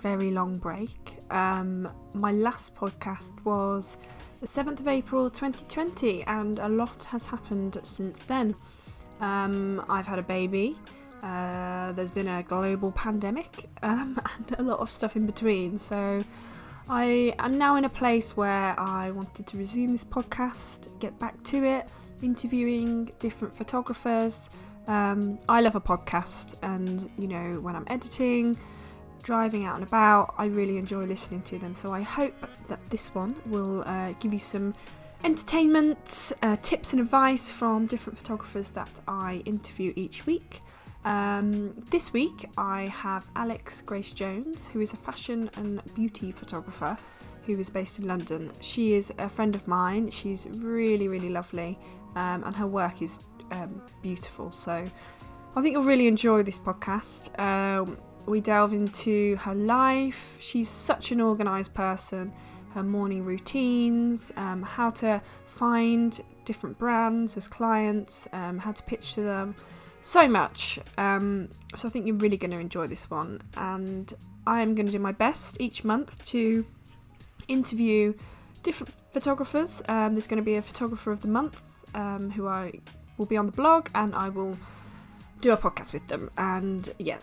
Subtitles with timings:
[0.00, 1.18] very, long break.
[1.30, 3.98] Um, my last podcast was
[4.40, 8.54] the 7th of April 2020, and a lot has happened since then.
[9.20, 10.76] Um, I've had a baby,
[11.22, 15.78] uh, there's been a global pandemic, um, and a lot of stuff in between.
[15.78, 16.24] So
[16.88, 21.42] I am now in a place where I wanted to resume this podcast, get back
[21.44, 21.90] to it,
[22.22, 24.50] interviewing different photographers.
[24.86, 28.58] Um, I love a podcast, and you know, when I'm editing,
[29.22, 31.74] driving out and about, I really enjoy listening to them.
[31.74, 32.34] So I hope
[32.68, 34.74] that this one will uh, give you some
[35.24, 40.60] entertainment, uh, tips, and advice from different photographers that I interview each week.
[41.04, 46.96] Um, this week I have Alex Grace Jones, who is a fashion and beauty photographer
[47.46, 48.50] who is based in London.
[48.60, 50.10] She is a friend of mine.
[50.10, 51.78] She's really, really lovely,
[52.16, 53.18] um, and her work is
[53.50, 54.52] um, beautiful.
[54.52, 54.72] So
[55.56, 57.38] I think you'll really enjoy this podcast.
[57.40, 60.36] Um, we delve into her life.
[60.40, 62.32] She's such an organised person.
[62.70, 69.14] Her morning routines, um, how to find different brands as clients, um, how to pitch
[69.14, 69.56] to them
[70.00, 70.78] so much.
[70.96, 73.40] Um, so I think you're really going to enjoy this one.
[73.56, 74.12] And
[74.46, 76.64] I am going to do my best each month to
[77.48, 78.14] interview
[78.62, 79.82] different photographers.
[79.88, 81.60] Um, there's going to be a photographer of the month
[81.94, 82.80] um, who I
[83.18, 84.56] will be on the blog and I will
[85.40, 86.30] do a podcast with them.
[86.38, 87.18] And yeah,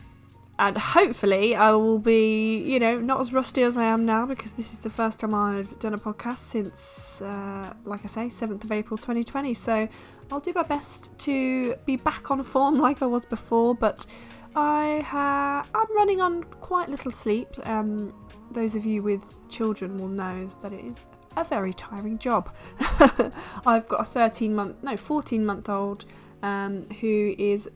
[0.60, 4.54] and hopefully I will be, you know, not as rusty as I am now because
[4.54, 8.64] this is the first time I've done a podcast since, uh, like I say, 7th
[8.64, 9.54] of April 2020.
[9.54, 9.88] So
[10.32, 14.08] I'll do my best to be back on form like I was before, but
[14.56, 17.48] I ha- I'm running on quite little sleep.
[17.64, 18.12] Um,
[18.50, 21.06] those of you with children will know that it is
[21.36, 22.54] a very tiring job.
[23.66, 26.06] I've got a 13 month, no, 14 month old
[26.42, 27.70] um, who is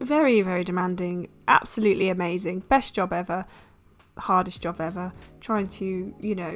[0.00, 3.44] very, very demanding, absolutely amazing, best job ever,
[4.18, 5.12] hardest job ever.
[5.40, 6.54] Trying to, you know,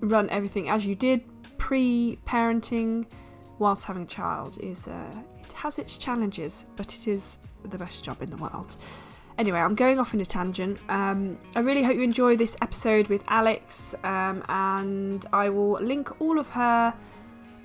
[0.00, 1.22] run everything as you did
[1.58, 3.06] pre parenting
[3.58, 8.04] whilst having a child is uh, it has its challenges, but it is the best
[8.04, 8.76] job in the world.
[9.38, 10.78] Anyway, I'm going off in a tangent.
[10.88, 16.20] Um, I really hope you enjoy this episode with Alex, um, and I will link
[16.20, 16.94] all of her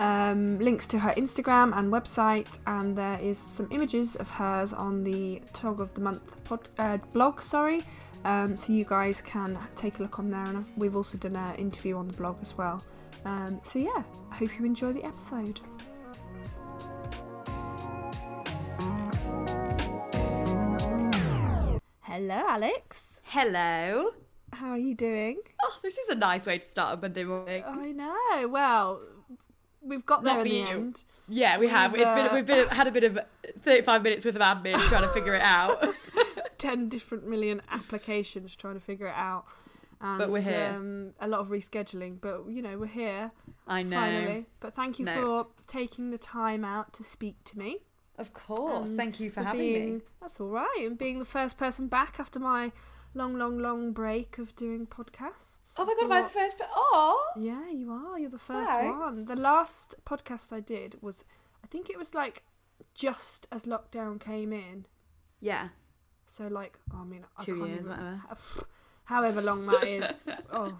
[0.01, 5.03] um, links to her Instagram and website, and there is some images of hers on
[5.03, 7.39] the Tog of the Month pod, uh, blog.
[7.39, 7.83] Sorry,
[8.25, 11.35] um, so you guys can take a look on there, and I've, we've also done
[11.35, 12.83] an interview on the blog as well.
[13.25, 15.59] Um, so yeah, I hope you enjoy the episode.
[22.01, 23.19] Hello, Alex.
[23.23, 24.11] Hello.
[24.53, 25.37] How are you doing?
[25.63, 27.63] Oh, this is a nice way to start a Monday morning.
[27.65, 28.47] I know.
[28.47, 29.01] Well,
[29.81, 30.67] we've got there Not in the you.
[30.67, 31.03] end.
[31.29, 31.93] Yeah, we We've, have.
[31.95, 33.19] It's been uh, we've been had a bit of
[33.61, 35.87] thirty-five minutes worth of admin trying to figure it out.
[36.57, 39.45] Ten different million applications trying to figure it out.
[40.01, 40.73] And, But we're here.
[40.75, 43.31] Um, a lot of rescheduling, but you know we're here
[43.67, 43.97] I know.
[43.97, 44.45] finally.
[44.59, 45.13] But thank you No.
[45.21, 47.77] for taking the time out to speak to me.
[48.17, 48.89] Of course.
[48.89, 50.01] and Thank you for having being, me.
[50.19, 52.71] That's all right, and being the first person back after my
[53.13, 55.75] long, long, long break of doing podcasts.
[55.77, 56.57] Oh my god, am I the first?
[56.57, 58.17] But oh, Yeah, you are.
[58.19, 58.99] You're the first Thanks.
[58.99, 59.25] one.
[59.25, 61.23] The last podcast I did was,
[61.63, 62.43] I think it was like
[62.93, 64.85] just as lockdown came in.
[65.39, 65.69] yeah,
[66.25, 68.21] So like, I mean, I two can't years, even- whatever.
[69.05, 70.29] However long that is.
[70.53, 70.77] Oh,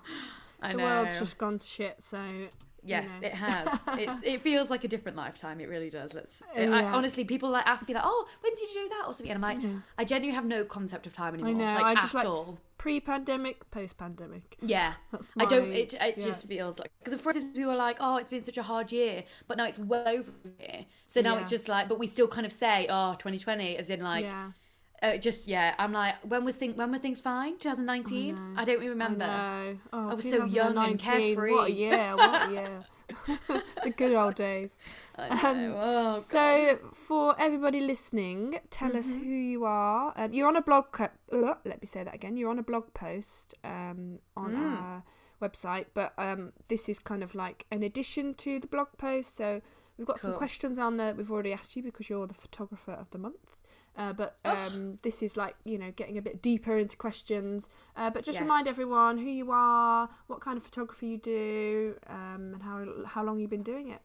[0.62, 0.84] I the know.
[0.86, 1.96] world's just gone to shit.
[2.00, 2.48] So
[2.84, 3.28] yes, know.
[3.28, 3.80] it has.
[4.00, 5.60] It's it feels like a different lifetime.
[5.60, 6.14] It really does.
[6.14, 6.42] Let's.
[6.58, 9.14] Uh, I, honestly, people like ask me like, oh, when did you do that or
[9.14, 9.80] something, and I'm like, yeah.
[9.98, 11.52] I genuinely have no concept of time anymore.
[11.52, 12.58] I know, Like I just at like- all.
[12.78, 14.58] pre-pandemic, post-pandemic.
[14.62, 14.94] Yeah.
[15.12, 15.72] That's I don't.
[15.72, 16.24] It, it yeah.
[16.26, 18.92] just feels like because for instance, people are like, "Oh, it's been such a hard
[18.92, 20.86] year," but now it's well over a year.
[21.08, 21.42] So now Yeah.
[21.42, 24.52] it's just like, but we still kind of say, "Oh, 2020," as in like, yeah.
[25.02, 25.76] Uh, just yeah.
[25.80, 26.76] I'm like, when was thing?
[26.76, 27.58] When were things fine?
[27.58, 28.36] 2019.
[28.36, 28.42] know.
[28.58, 29.26] I, don't even remember.
[29.26, 29.78] I.
[29.94, 32.16] Oh, I was so young and 2019, What a year!
[32.16, 32.84] What a year!
[33.84, 34.80] the good old days.
[35.20, 39.20] Um, oh, So, for everybody listening, tell us Mm-hmm.
[39.24, 40.14] who you are.
[40.16, 40.86] Um, you're on a blog.
[40.92, 42.38] Co- uh, let me say that again.
[42.38, 44.82] You're on a blog post um, on Mm.
[44.82, 45.04] our
[45.42, 49.36] website, but um, this is kind of like an addition to the blog post.
[49.36, 49.62] So
[49.98, 52.94] we've got some questions on there that we've already asked you because you're the photographer
[52.94, 53.58] of the month.
[53.98, 57.70] Uh, but um, this is like you know getting a bit deeper into questions.
[57.96, 58.44] Uh, but just Yeah.
[58.44, 63.24] remind everyone who you are, what kind of photography you do, um, and how how
[63.24, 64.02] long you've been doing it.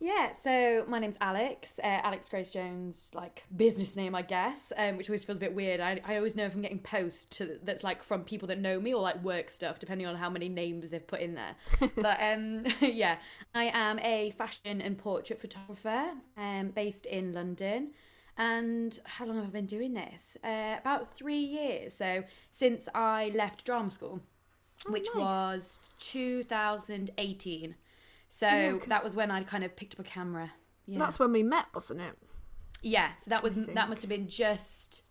[0.00, 4.98] Yeah, so my name's Alex, uh, Alex Grace Jones, like business name, I guess, um,
[4.98, 5.80] which always feels a bit weird.
[5.80, 8.78] I, I always know if I'm getting posts to, that's like from people that know
[8.80, 11.54] me or like work stuff, depending on how many names they've put in there.
[11.96, 13.16] but um, yeah,
[13.54, 17.92] I am a fashion and portrait photographer um, based in London.
[18.36, 20.36] And how long have I been doing this?
[20.42, 21.94] Uh, about three years.
[21.94, 24.20] So since I left drama school,
[24.86, 25.20] Oh, which nice.
[25.24, 27.74] was 2018.
[28.28, 30.52] So Yeah, that was when I kind of picked up a camera.
[30.86, 30.98] Yeah.
[30.98, 32.18] That's when we met, wasn't it?
[32.82, 35.02] Yeah, so that was that must have been just.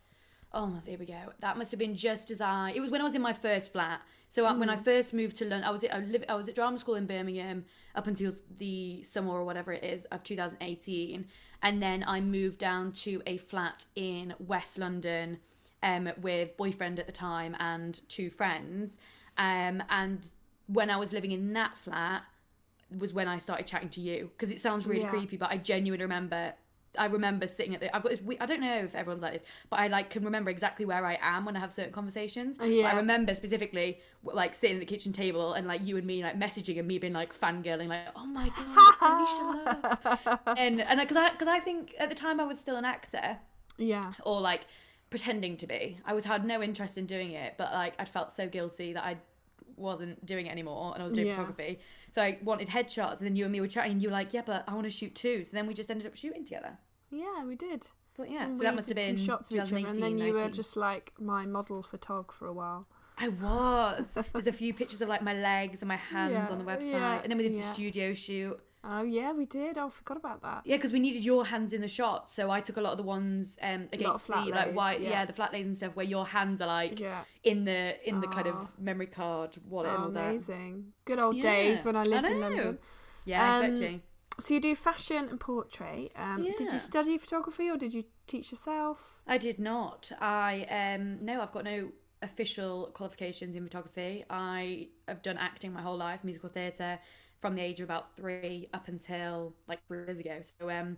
[0.51, 1.33] Oh, there we go.
[1.39, 2.71] That must have been just as I.
[2.75, 4.01] It was when I was in my first flat.
[4.33, 6.49] So uh when I first moved to London, I was at, I, live, I was
[6.49, 11.27] at drama school in Birmingham up until the summer or whatever it is of 2018,
[11.61, 15.37] and then I moved down to a flat in West London,
[15.83, 18.97] um, with boyfriend at the time and two friends,
[19.37, 20.27] um, and
[20.65, 22.23] when I was living in that flat,
[22.97, 25.09] was when I started chatting to you because it sounds really Yeah.
[25.11, 26.53] creepy, but I genuinely remember.
[26.97, 27.95] I remember sitting at the.
[27.95, 28.09] I've got.
[28.11, 30.85] This, we- I don't know if everyone's like this, but I like can remember exactly
[30.85, 32.57] where I am when I have certain conversations.
[32.61, 32.87] Oh, yeah.
[32.87, 36.39] I remember specifically like sitting at the kitchen table and like you and me like
[36.39, 40.99] messaging and me being like fangirling like, oh my god, it's Alicia Love, and and
[40.99, 43.37] because I because I think at the time I was still an actor
[43.77, 44.13] Yeah.
[44.25, 44.61] or like
[45.09, 45.97] pretending to be.
[46.05, 49.03] I was had no interest in doing it, but like I felt so guilty that
[49.03, 49.17] I
[49.77, 51.33] wasn't doing it anymore and I was doing Yeah.
[51.33, 51.79] photography.
[52.11, 54.33] So I wanted headshots and then you and me were chatting and you were like,
[54.33, 55.43] Yeah, but I want to shoot too.
[55.43, 56.77] So then we just ended up shooting together.
[57.11, 57.87] Yeah, we did.
[58.15, 60.27] But yeah, And so that must have been shots of each other, 2018, and then
[60.27, 62.85] you were just like my model for Tog for a while.
[63.17, 64.17] I was.
[64.33, 66.91] There's a few pictures of like my legs and my hands Yeah, on the website.
[66.91, 68.59] yeah, and then we did the studio shoot.
[68.85, 69.77] Oh yeah, we did.
[69.77, 70.63] Oh, I forgot about that.
[70.65, 72.29] Yeah, because we needed your hands in the shot.
[72.29, 75.09] So I took a lot of the ones um, against the flat like white, yeah.
[75.09, 75.25] yeah.
[75.25, 77.23] the flat lays and stuff, where your hands are like Yeah.
[77.43, 80.29] in the in the kind of memory card wallet and Oh, all that.
[80.29, 80.93] amazing.
[81.05, 82.47] Good old Yeah, days when I lived in know.
[82.47, 82.79] London.
[83.25, 84.01] Yeah, Um, exactly.
[84.39, 86.11] So you do fashion and portrait.
[86.15, 89.15] Um, Did you study photography or did you teach yourself?
[89.27, 90.11] I did not.
[90.19, 91.91] I um no, I've got no
[92.21, 94.25] official qualifications in photography.
[94.29, 96.99] I have done acting my whole life, musical theatre,
[97.43, 100.37] from the age of about three up until like three years ago.
[100.41, 100.97] So um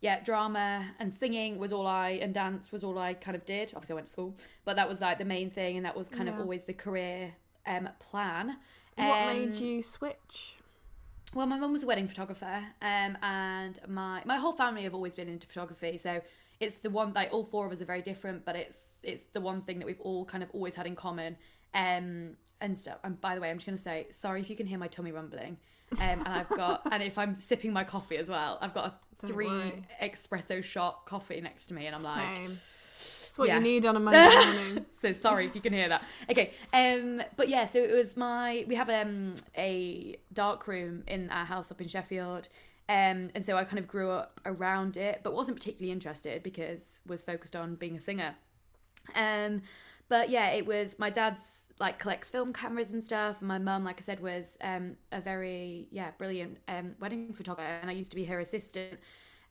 [0.00, 3.72] yeah, drama and singing was all I and dance was all I kind of did.
[3.74, 6.08] Obviously I went to school, but that was like the main thing and that was
[6.08, 8.56] kind of always the career um plan.
[8.96, 10.56] What made Um, you switch?
[11.32, 15.14] Well, my mum was a wedding photographer, um, and my my whole family have always
[15.14, 15.96] been into photography.
[15.96, 16.22] So
[16.60, 19.40] it's the one like all four of us are very different, but it's it's the
[19.40, 21.36] one thing that we've all kind of always had in common.
[21.72, 22.98] Um, and stuff.
[23.04, 25.12] And by the way, I'm just gonna say sorry if you can hear my tummy
[25.12, 25.58] rumbling.
[25.92, 28.94] Um, and I've got and if I'm sipping my coffee as well, I've got a
[29.26, 29.82] Don't three worry.
[30.02, 32.36] espresso shot coffee next to me, and I'm like.
[32.36, 32.60] Same.
[32.96, 33.56] It's what Yes.
[33.56, 34.86] you need on a Monday morning.
[35.00, 36.04] so sorry if you can hear that.
[36.30, 36.52] Okay.
[36.72, 41.44] Um but yeah, so it was my we have um a dark room in our
[41.44, 42.48] house up in Sheffield.
[42.88, 47.00] Um and so I kind of grew up around it, but wasn't particularly interested because
[47.08, 48.36] was focused on being a singer.
[49.16, 49.62] Um
[50.08, 53.36] but yeah, it was my dad's like collects film cameras and stuff.
[53.40, 57.68] And my mum like I said was um a very yeah, brilliant um wedding photographer
[57.80, 59.00] and I used to be her assistant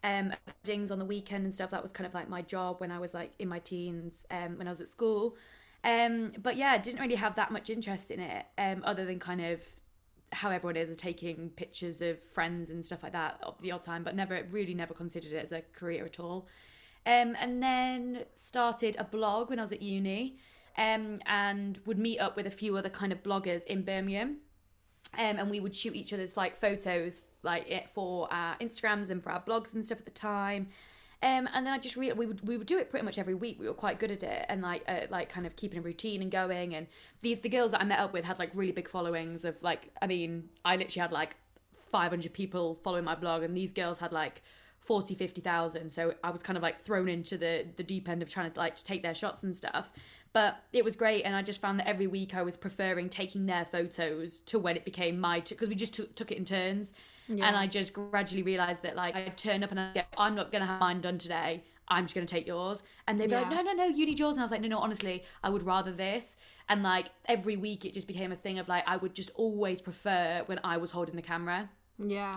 [0.04, 1.72] um weddings on the weekend and stuff.
[1.72, 4.58] That was kind of like my job when I was like in my teens um
[4.58, 5.36] when I was at school.
[5.84, 9.42] Um but yeah didn't really have that much interest in it um other than kind
[9.42, 9.62] of
[10.32, 14.04] how everyone is taking pictures of friends and stuff like that of the odd time
[14.04, 16.48] but never really never considered it as a career at all.
[17.06, 20.38] Um and then started a blog when I was at uni
[20.78, 24.38] um and would meet up with a few other kind of bloggers in Birmingham
[25.18, 29.22] um, and we would shoot each other's like photos like it for our Instagrams and
[29.24, 30.70] for our blogs and stuff at the time.
[31.22, 33.58] Um, and then I just we would we would do it pretty much every week.
[33.60, 36.22] We were quite good at it and like uh, like kind of keeping a routine
[36.22, 36.76] and going.
[36.76, 36.88] And
[37.22, 39.92] the the girls that I met up with had like really big followings of like
[40.02, 41.38] I mean I literally had like
[41.92, 44.42] 500 people following my blog and these girls had like
[44.80, 48.30] 40 50,000 so I was kind of like thrown into the the deep end of
[48.30, 49.92] trying to like to take their shots and stuff
[50.34, 53.46] but it was great and I just found that every week I was preferring taking
[53.46, 56.92] their photos to when it became my because we just took, took it in turns
[57.28, 57.48] Yeah.
[57.48, 60.52] and I just gradually realized that like I'd turn up and I'd get I'm not
[60.52, 63.62] gonna have mine done today I'm just gonna take yours and they'd be like Yeah.
[63.62, 65.64] no no no you need yours and I was like no no honestly I would
[65.64, 66.36] rather this
[66.70, 69.82] and like every week it just became a thing of like I would just always
[69.82, 72.34] prefer when I was holding the camera Yeah.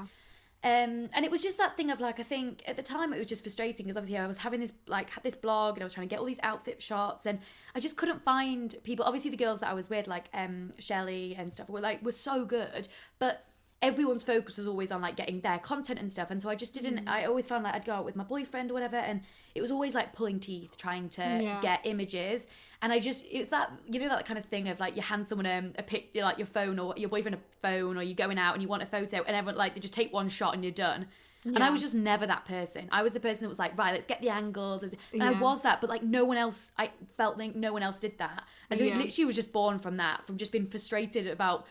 [0.66, 3.18] Um, and it was just that thing of like I think at the time it
[3.18, 5.86] was just frustrating because obviously I was having this like had this blog and I
[5.86, 7.38] was trying to get all these outfit shots and
[7.74, 9.04] I just couldn't find people.
[9.04, 12.12] Obviously the girls that I was with like um Shelley and stuff were like were
[12.12, 13.44] so good, but
[13.82, 16.72] everyone's focus was always on like getting their content and stuff and so I just
[16.74, 19.20] didn't I always found like I'd go out with my boyfriend or whatever and
[19.54, 21.60] it was always like pulling teeth trying to Yeah.
[21.60, 22.46] get images
[22.82, 25.26] and I just it's that you know that kind of thing of like you hand
[25.26, 28.38] someone um, a pic like your phone or your boyfriend a phone or you're going
[28.38, 30.64] out and you want a photo and everyone like they just take one shot and
[30.64, 31.06] you're done
[31.54, 32.86] and I was just never that person.
[32.92, 34.82] I was the person that was like, right, let's get the angles.
[34.82, 34.94] And
[35.26, 38.18] I was that, but like no one else, I felt like no one else did
[38.18, 38.44] that.
[38.68, 41.66] And so it literally was just born from that, from just being frustrated about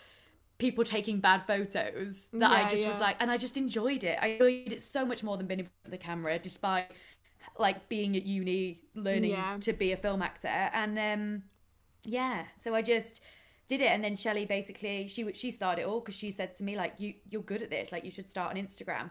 [0.58, 4.18] people taking bad photos that I Yeah, just was like, and I just enjoyed it.
[4.22, 6.92] I enjoyed it so much more than being in front of the camera, despite
[7.58, 9.58] like being at uni learning Yeah.
[9.62, 10.48] to be a film actor.
[10.48, 11.44] And um
[12.04, 13.22] yeah so i just
[13.68, 13.88] did it.
[13.88, 16.94] And then Shelley basically she she started it all because she said to me like
[17.00, 17.92] you you're good at this.
[17.92, 19.10] Like you should start on Instagram.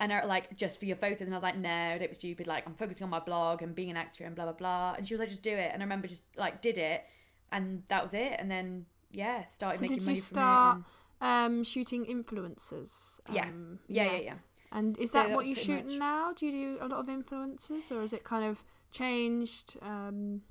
[0.00, 1.22] And I like just for your photos.
[1.22, 2.46] And I was like no don't be stupid.
[2.46, 4.94] Like I'm focusing on my blog and being an actor and blah blah blah.
[4.96, 5.70] And she was like just do it.
[5.72, 7.04] And I remember just like did it.
[7.50, 8.34] And that was it.
[8.38, 10.84] And then yeah started So making did money you from start it
[11.22, 13.20] and, um, shooting influencers?
[13.32, 13.44] Yeah.
[13.44, 14.04] Um, yeah.
[14.12, 14.34] yeah yeah
[14.74, 16.32] And is So that what you pretty shoot much- now?
[16.32, 19.76] Do you do a lot of influencers, or is it kind of changed?
[19.80, 20.42] Um,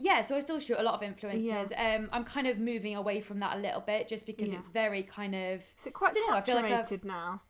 [0.00, 1.70] Yeah, so I still shoot a lot of influencers.
[1.78, 4.56] Um, I'm kind of moving away from that a little bit just because Yeah.
[4.58, 5.60] it's very kind of.
[5.78, 7.42] is it quite I don't know, I feel like I've- saturated now?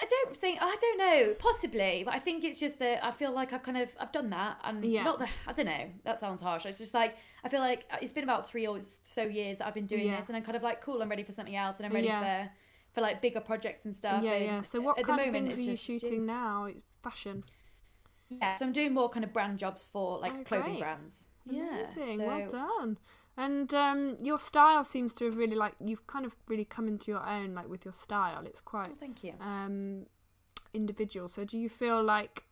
[0.00, 3.32] I don't think I don't know, possibly, but I think it's just that I feel
[3.32, 5.02] like I've kind of I've done that and Yeah.
[5.04, 5.90] not that I don't know.
[6.04, 6.66] That sounds harsh.
[6.66, 9.74] It's just like I feel like it's been about three or so years that I've
[9.74, 10.16] been doing Yeah.
[10.18, 11.00] this, and I'm kind of like cool.
[11.02, 12.20] I'm ready for something else, and I'm ready Yeah.
[12.46, 12.50] for
[12.96, 14.24] for like bigger projects and stuff.
[14.24, 14.60] yeah, and yeah.
[14.62, 16.64] So what at kind of things are you shooting now?
[16.64, 17.44] It's fashion.
[18.30, 20.80] Yeah, so I'm doing more kind of brand jobs for like Oh, clothing great.
[20.80, 21.26] brands.
[21.48, 22.16] Yeah, Amazing.
[22.16, 22.98] so Well done.
[23.36, 27.10] And um, your style seems to have really like you've kind of really come into
[27.10, 28.46] your own like with your style.
[28.46, 29.34] It's quite oh, thank you.
[29.42, 30.06] um,
[30.72, 31.28] individual.
[31.28, 32.44] So do you feel like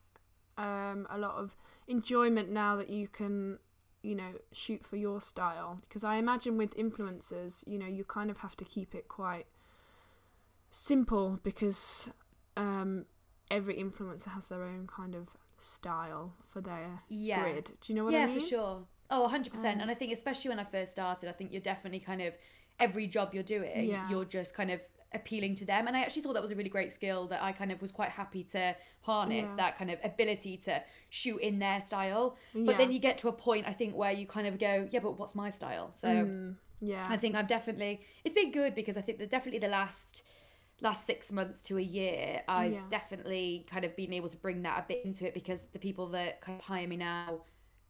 [0.59, 1.57] um, a lot of
[1.89, 3.59] enjoyment now that you can,
[4.03, 5.79] you know, shoot for your style?
[5.89, 9.47] Because I imagine with influencers, you know, you kind of have to keep it quite
[10.75, 12.09] simple because
[12.57, 13.05] um,
[13.51, 15.29] every influencer has their own kind of
[15.59, 17.41] style for their Yeah.
[17.41, 17.65] grid.
[17.81, 18.37] Do you know what yeah, I mean?
[18.37, 18.87] Yeah, for sure.
[19.11, 19.75] Oh, 100%.
[19.75, 22.35] Um, and I think, especially when I first started, I think you're definitely kind of,
[22.81, 24.09] every job you're doing, Yeah.
[24.09, 24.81] you're just kind of
[25.13, 25.87] appealing to them.
[25.87, 27.93] And I actually thought that was a really great skill that I kind of was
[27.93, 29.57] quite happy to harness Yeah.
[29.57, 32.37] that kind of ability to shoot in their style.
[32.53, 32.65] Yeah.
[32.67, 34.99] But then you get to a point, I think, where you kind of go, yeah,
[34.99, 35.93] but what's my style?
[35.95, 37.05] So Mm, yeah.
[37.09, 40.25] I think I've definitely, it's been good because I think that definitely the last,
[40.81, 42.89] last six months to a year, I've Yeah.
[42.89, 46.09] definitely kind of been able to bring that a bit into it because the people
[46.09, 47.41] that kind of hire me now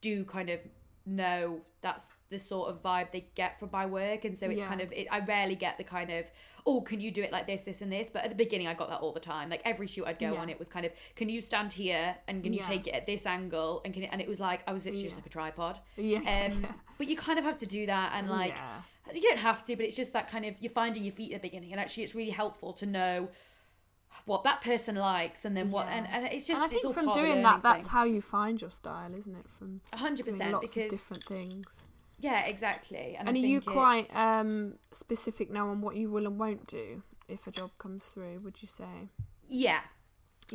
[0.00, 0.60] do kind of
[1.06, 4.66] know that's the sort of vibe they get from my work and so it's Yeah.
[4.66, 6.24] kind of it, i rarely get the kind of
[6.66, 8.74] oh can you do it like this this and this but at the beginning i
[8.74, 10.40] got that all the time like every shoot i'd go Yeah.
[10.40, 12.66] on it was kind of can you stand here and can you Yeah.
[12.68, 15.04] take it at this angle and can you, and it was like i was literally
[15.04, 16.50] just like a tripod yeah.
[16.52, 16.66] um
[16.98, 18.56] but you kind of have to do that and like
[19.14, 21.42] you don't have to, but it's just that kind of you're finding your feet at
[21.42, 23.28] the beginning, and actually, it's really helpful to know
[24.26, 25.96] what that person likes, and then what, Yeah.
[25.96, 28.04] and, and it's just and I it's think from of a doing that, that's how
[28.04, 29.46] you find your style, isn't it?
[29.58, 31.86] From a hundred doing percent lots because of different things.
[32.20, 33.16] yeah, exactly.
[33.18, 37.02] And, And, are you quite um, specific now on what you will and won't do
[37.28, 38.40] if a job comes through?
[38.40, 39.10] Would you say?
[39.48, 39.80] yeah.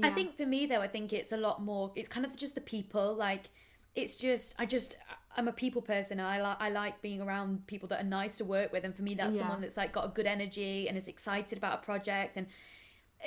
[0.03, 1.91] I think for me though, I think it's a lot more.
[1.95, 3.15] It's kind of just the people.
[3.15, 3.49] Like
[3.95, 4.95] it's just I just
[5.35, 8.37] I'm a people person, and I like I like being around people that are nice
[8.37, 9.41] to work with, and for me, that's Yeah.
[9.41, 12.47] someone that's like got a good energy and is excited about a project and.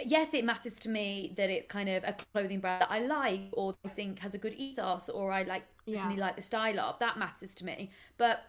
[0.04, 3.50] Yes, it matters to me that it's kind of a clothing brand that I like
[3.52, 5.96] or I think has a good ethos or I like Yeah.
[5.96, 6.98] personally like the style of.
[6.98, 7.90] That matters to me.
[8.16, 8.42] But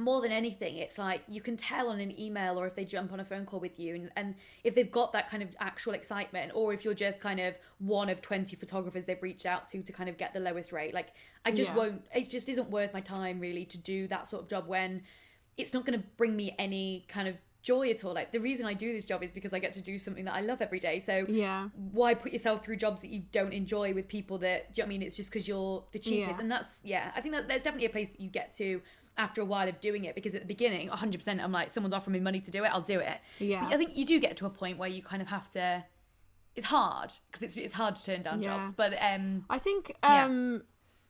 [0.00, 3.12] more than anything, it's like you can tell on an email or if they jump
[3.12, 5.94] on a phone call with you and, and if they've got that kind of actual
[5.94, 9.82] excitement or if you're just kind of one of 20 photographers they've reached out to
[9.82, 10.94] to kind of get the lowest rate.
[10.94, 11.08] Like,
[11.44, 11.76] I just Yeah.
[11.76, 15.02] won't, it just isn't worth my time really to do that sort of job when
[15.56, 18.14] it's not going to bring me any kind of joy at all.
[18.14, 20.34] Like, the reason I do this job is because I get to do something that
[20.34, 21.00] I love every day.
[21.00, 21.68] So, Yeah.
[21.74, 24.86] why put yourself through jobs that you don't enjoy with people that do you know
[24.86, 26.40] what I mean it's just because you're the cheapest Yeah.
[26.42, 28.80] and that's yeah I think that there's definitely a place that you get to
[29.16, 32.12] after a while of doing it because at the beginning 100% I'm like someone's offering
[32.14, 33.60] me money to do it I'll do it Yeah.
[33.62, 35.84] But I think you do get to a point where you kind of have to
[36.54, 38.56] it's hard because it's it's hard to turn down Yeah.
[38.58, 40.24] jobs but um I think Yeah.
[40.26, 40.62] um,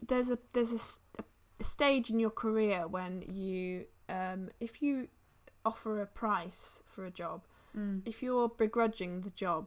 [0.07, 5.09] there's a there's a stage in your career when you um, if you
[5.69, 7.39] offer a price for a job,
[7.77, 9.65] mm, if you're begrudging the job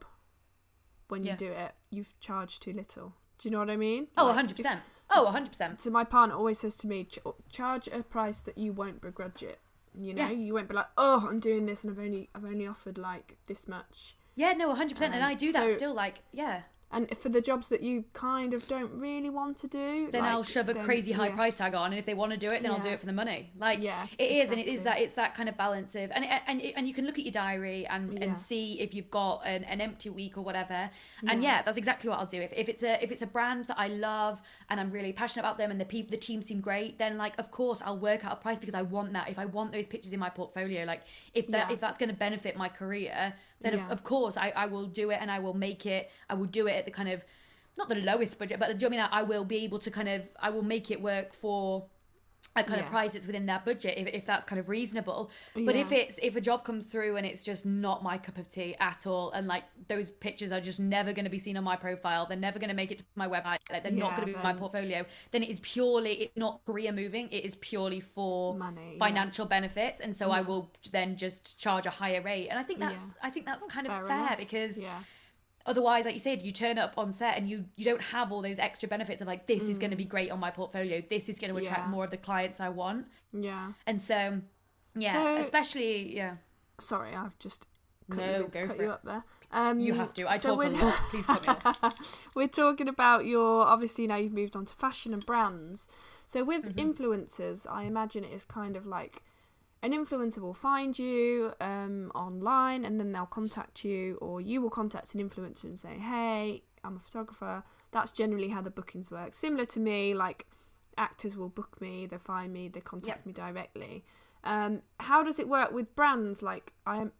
[1.09, 1.31] when Yeah.
[1.33, 3.07] you do it, you've charged too little.
[3.37, 4.07] Do you know what I mean?
[4.17, 4.81] oh Like, 100%
[5.15, 8.71] oh 100% So my partner always says to me, "Ch- charge a price that you
[8.73, 9.59] won't begrudge it.
[9.93, 10.31] You know, Yeah.
[10.45, 13.37] you won't be like, oh, I'm doing this and I've only I've only offered like
[13.47, 14.15] this much.
[14.35, 17.41] yeah no 100% and Um, I do that so- still like yeah And for the
[17.41, 20.73] jobs that you kind of don't really want to do, then like, I'll shove a
[20.73, 21.35] then- crazy high yeah.
[21.35, 23.05] price tag on, and if they want to do it, then I'll do it for
[23.05, 23.49] the money.
[23.57, 26.25] Like Yeah, it is, and it is that it's that kind of balance of and
[26.25, 28.23] and and you can look at your diary and Yeah.
[28.25, 30.89] and see if you've got an, an empty week or whatever.
[31.27, 31.57] And Yeah.
[31.57, 32.41] yeah, that's exactly what I'll do.
[32.41, 35.43] If, if it's a if it's a brand that I love and I'm really passionate
[35.43, 38.25] about them and the people the team seem great, then like of course I'll work
[38.25, 39.29] out a price because I want that.
[39.29, 41.01] If I want those pictures in my portfolio, like
[41.33, 41.73] if that Yeah.
[41.73, 43.85] if that's going to benefit my career, then Yeah.
[43.85, 46.09] of, of course I, I will do it and I will make it.
[46.29, 47.23] I will do it at the kind of
[47.77, 49.79] not the lowest budget, but do you know I mean I, I will be able
[49.79, 51.85] to kind of I will make it work for
[52.55, 55.31] I kind of price it's within their budget if, if that's kind of reasonable.
[55.55, 58.49] But if it's if a job comes through and it's just not my cup of
[58.49, 61.63] tea at all, and like those pictures are just never going to be seen on
[61.63, 64.27] my profile, they're never going to make it to my website, like they're not going
[64.27, 67.29] to be in my portfolio, then it is purely it's not career moving.
[67.31, 68.99] It is purely for Money, yeah.
[68.99, 70.47] financial benefits, and so I mm.
[70.47, 72.49] will then just charge a higher rate.
[72.49, 73.13] And I think that's Yeah.
[73.23, 74.37] I think that's, kind of fair fair enough.
[74.37, 74.99] because Yeah.
[75.65, 78.41] Otherwise like you said you turn up on set and you you don't have all
[78.41, 81.29] those extra benefits of like this is going to be great on my portfolio this
[81.29, 81.85] is going to attract Mm.
[81.85, 81.89] Yeah.
[81.91, 83.73] more of the clients i want Yeah.
[83.85, 84.41] and so
[84.95, 86.35] yeah So- especially yeah
[86.79, 87.67] Sorry, I've just
[88.09, 88.89] cut, No, you, go cut you it.
[88.89, 89.23] up there.
[89.51, 91.93] Um, you have to i so talk a lot please cut me off
[92.35, 95.87] We're talking about your obviously now you've moved on to fashion and brands.
[96.25, 96.79] So with Mm-hmm.
[96.79, 99.21] influencers, I imagine it is kind of like
[99.83, 104.69] an influencer will find you um, online and then they'll contact you, or you will
[104.69, 109.33] contact an influencer and say, "Hey, I'm a photographer." That's generally how the bookings work.
[109.33, 110.47] Similar to me, like
[110.97, 113.25] actors will book me, they find me, they contact Yep.
[113.25, 114.05] me directly.
[114.43, 116.41] Um, how does it work with brands?
[116.41, 117.11] Like I am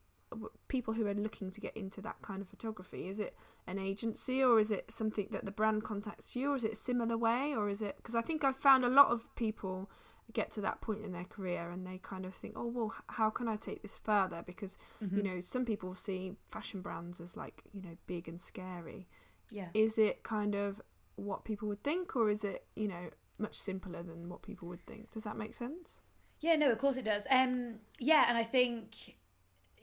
[0.70, 3.10] people who are looking to get into that kind of photography.
[3.10, 3.36] Is it
[3.68, 6.76] an agency or is it something that the brand contacts you, or is it a
[6.76, 7.98] similar way, or is it?
[7.98, 9.90] Because I think I've found a lot of people
[10.34, 13.30] get to that point in their career and they kind of think, oh well, how
[13.30, 14.44] can I take this further?
[14.46, 15.18] Because Mm-hmm.
[15.18, 19.08] you know some people see fashion brands as like you know big and scary.
[19.50, 20.82] yeah Is it kind of
[21.16, 24.86] what people would think, or is it you know much simpler than what people would
[24.86, 25.12] think?
[25.12, 25.98] Does that make sense?
[26.40, 27.24] Yeah, no, of course it does.
[27.30, 29.16] Um, yeah, and I think,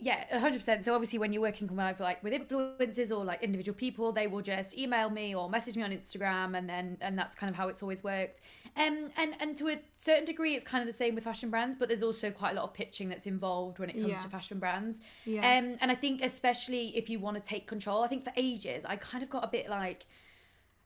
[0.01, 0.85] yeah, hundred percent.
[0.85, 4.43] So obviously, when you're working with like with influencers or like individual people, they will
[4.43, 7.69] just email me or message me on Instagram, and then and that's kind of how
[7.69, 8.41] it's always worked.
[8.77, 11.75] Um, and and to a certain degree, it's kind of the same with fashion brands,
[11.75, 14.19] but there's also quite a lot of pitching that's involved when it comes Yeah.
[14.19, 15.01] to fashion brands.
[15.25, 15.41] Yeah.
[15.41, 18.85] Um, and I think especially if you want to take control, I think for ages
[18.87, 20.07] I kind of got a bit like.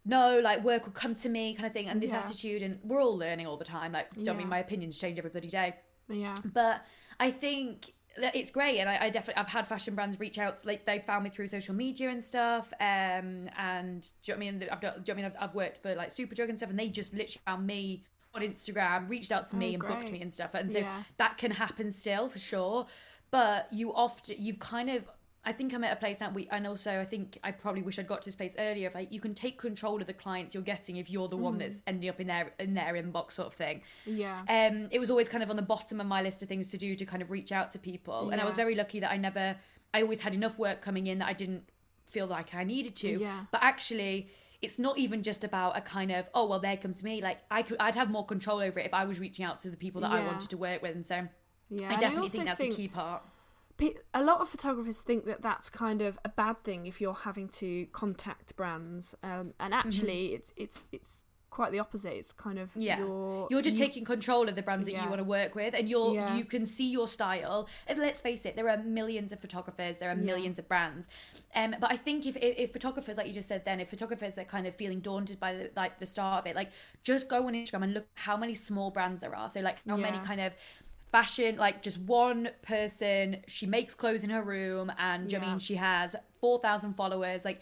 [0.05, 2.19] No, like work will come to me, kind of thing, and this Yeah.
[2.19, 3.93] attitude, and we're all learning all the time.
[3.93, 5.77] Like, don't mean my opinions change every bloody day
[6.09, 6.35] yeah.
[6.45, 6.85] but
[7.21, 10.85] I think it's great, and I, I definitely I've had fashion brands reach out, like
[10.85, 12.73] they found me through social media and stuff.
[12.81, 14.69] Um, and do you know what I mean?
[14.71, 15.25] I've done, do you know what I mean?
[15.25, 18.43] I've, I've worked for like Superdrug and stuff, and they just literally found me on
[18.43, 20.55] Instagram, reached out to me, Oh, and booked me and stuff.
[20.55, 21.03] And so Yeah.
[21.19, 22.87] that can happen still for sure.
[23.31, 25.05] But you often you've kind of
[25.45, 26.31] I think I'm at a place now.
[26.31, 28.87] We and also I think I probably wish I'd got to this place earlier.
[28.87, 31.41] Of like you can take control of the clients you're getting if you're the Mm.
[31.41, 34.43] one that's ending up in their in their inbox sort of thing Yeah.
[34.49, 36.79] um, it was always kind of on the bottom of my list of things to
[36.79, 38.31] do to kind of reach out to people.
[38.31, 39.57] And I was very lucky that I never,
[39.93, 41.65] I always had enough work coming in that I didn't
[42.07, 43.19] feel like I needed to.
[43.21, 43.47] Yeah.
[43.51, 44.29] But actually,
[44.61, 47.21] it's not even just about a kind of, oh, well, they come to me.
[47.21, 49.71] Like, I could, I'd have more control over it if I was reaching out to
[49.71, 50.95] the people that I wanted to work with.
[50.95, 51.27] And so
[51.69, 51.89] Yeah.
[51.89, 53.23] I definitely also think that's a key part.
[54.15, 57.49] A lot of photographers think that that's kind of a bad thing if you're having
[57.49, 62.71] to contact brands um, and actually it's it's it's quite the opposite it's kind of
[62.71, 62.81] Mm-hmm.
[62.81, 62.99] Yeah.
[63.01, 65.05] you're, You're just you- taking control of the brands that Yeah.
[65.05, 66.35] you want to work with, and you're Yeah.
[66.39, 67.69] you can see your style.
[67.87, 70.23] And let's face it, there are millions of photographers, there are Yeah.
[70.31, 71.11] millions of brands.
[71.55, 74.39] Um, but I think if, if if photographers, like you just said, then if photographers
[74.39, 76.71] are kind of feeling daunted by the like the start of it, like
[77.05, 79.51] just go on Instagram and look how many small brands there are.
[79.51, 80.55] So like how many kind of
[81.13, 85.47] fashion like just one person she makes clothes in her room and do you know
[85.47, 87.61] what I mean she has 4000 followers like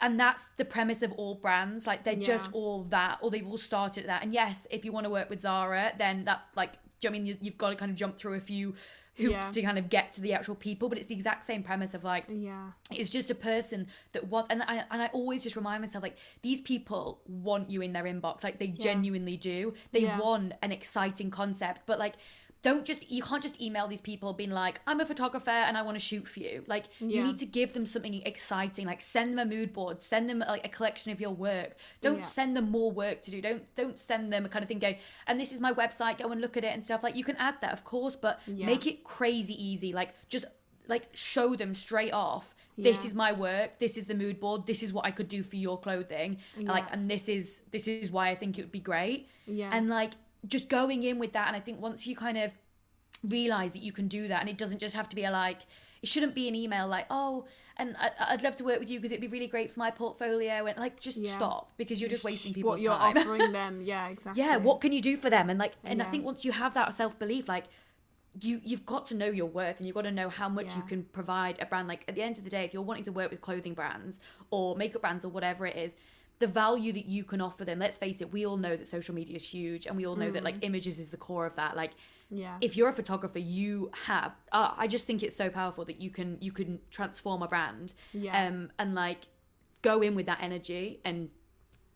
[0.00, 3.58] and that's the premise of all brands like they're just all that or they've all
[3.58, 4.22] started at that.
[4.22, 7.16] And yes if you want to work with zara then that's like do you know
[7.16, 8.74] i mean you, you've got to kind of jump through a few
[9.18, 9.50] hoops Yeah.
[9.52, 12.04] to kind of get to the actual people but it's the exact same premise of
[12.04, 15.82] like yeah it's just a person that was and I and I always just remind
[15.82, 20.18] myself like these people want you in their inbox like they genuinely do they Yeah.
[20.20, 22.14] want an exciting concept but like
[22.62, 25.82] don't just you can't just email these people being like I'm a photographer and I
[25.82, 29.32] want to shoot for you like you need to give them something exciting like send
[29.32, 32.22] them a mood board send them like a collection of your work don't Yeah.
[32.22, 34.96] send them more work to do don't don't send them a kind of thing going
[35.28, 37.36] and this is my website go and look at it and stuff like you can
[37.36, 38.66] add that of course but Yeah.
[38.66, 40.44] make it crazy easy like just
[40.88, 43.06] like show them straight off this Yeah.
[43.08, 45.56] is my work this is the mood board this is what i could do for
[45.56, 48.80] your clothing and like and this is this is why i think it would be
[48.80, 49.70] great Yeah.
[49.72, 50.12] and like
[50.46, 52.52] just going in with that and i think once you kind of
[53.24, 55.62] realize that you can do that and it doesn't just have to be a like
[56.02, 57.44] it shouldn't be an email like oh
[57.76, 59.90] and I, i'd love to work with you because it'd be really great for my
[59.90, 61.32] portfolio and like just Yeah.
[61.36, 63.16] stop because you're just wasting people's what you're time.
[63.16, 63.82] offering them.
[63.82, 64.42] Yeah exactly.
[64.42, 65.50] Yeah what can you do for them?
[65.50, 67.64] And like and i think once you have that self-belief like
[68.40, 70.82] you you've got to know your worth and you've got to know how much you
[70.82, 71.88] can provide a brand.
[71.88, 74.20] Like at the end of the day if you're wanting to work with clothing brands
[74.52, 75.96] or makeup brands or whatever it is
[76.38, 79.14] the value that you can offer them let's face it we all know that social
[79.14, 80.44] media is huge and we all know that Mm.
[80.44, 81.92] like images is the core of that like
[82.30, 86.00] yeah if you're a photographer you have uh, i just think it's so powerful that
[86.00, 88.46] you can you can transform a brand Yeah.
[88.48, 89.22] um and like
[89.82, 91.30] go in with that energy and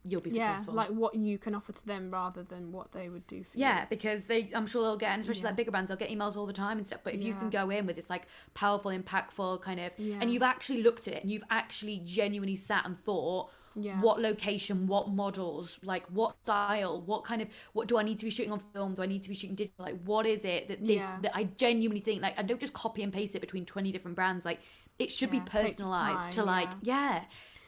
[0.05, 0.74] you'll be yeah, successful.
[0.74, 3.62] like what you can offer to them rather than what they would do for you.
[3.62, 5.46] Yeah, because they, I'm sure they'll get, and especially Yeah.
[5.50, 7.02] like bigger brands, they'll get emails all the time and stuff.
[7.05, 10.16] But if you can go in with this like powerful, impactful kind of, Yeah.
[10.20, 14.01] and you've actually looked at it and you've actually genuinely sat and thought, Yeah.
[14.01, 18.25] what location, what models, like what style, what kind of, what do I need to
[18.25, 18.95] be shooting on film?
[18.95, 19.85] Do I need to be shooting digital?
[19.85, 21.19] Like, what is it that this Yeah.
[21.21, 24.15] that I genuinely think like, I don't just copy and paste it between 20 different
[24.17, 24.45] brands.
[24.45, 24.61] Like,
[24.99, 27.25] it should Yeah, be personalized to like, yeah.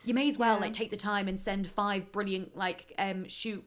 [0.06, 3.64] You may as well like take the time and send five brilliant like um shoot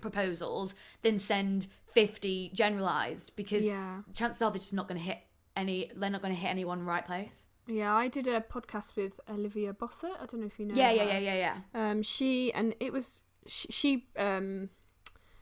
[0.00, 4.02] proposals then send 50 generalized because Yeah.
[4.14, 5.18] chances are they're just not going to hit
[5.56, 9.20] any they're not going to hit anyone right place Yeah, I did a podcast with
[9.28, 10.16] Olivia Bossert.
[10.20, 10.74] I don't know if you know.
[10.74, 11.10] yeah yeah her.
[11.20, 11.34] yeah yeah
[11.74, 14.70] yeah Um, she and it was she, she um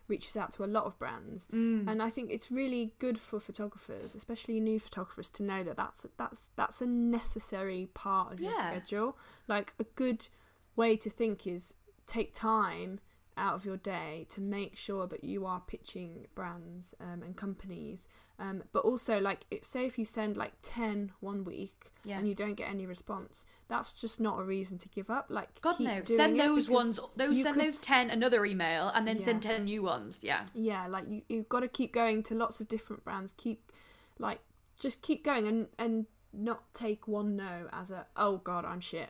[0.09, 1.89] reaches out to a lot of brands, Mm.
[1.89, 6.07] and I think it's really good for photographers, especially new photographers, to know that that's
[6.17, 9.17] that's that's a necessary part of your schedule.
[9.49, 10.29] Like a good
[10.77, 11.75] way to think is
[12.07, 13.01] take time
[13.37, 18.09] out of your day to make sure that you are pitching brands um, and companies.
[18.39, 22.19] Um, but also like it, say if you send like 10 one week yeah.
[22.19, 25.59] and you don't get any response that's just not a reason to give up like
[25.63, 26.03] god no.
[26.05, 29.25] send those ones those send could those 10 another email and then Yeah.
[29.25, 30.19] send 10 new ones.
[30.21, 30.45] Yeah.
[30.55, 33.33] Yeah like you, you've got to keep going to lots of different brands.
[33.39, 33.73] Keep
[34.19, 34.41] like
[34.79, 39.09] just keep going and and not take one no as a oh god i'm shit.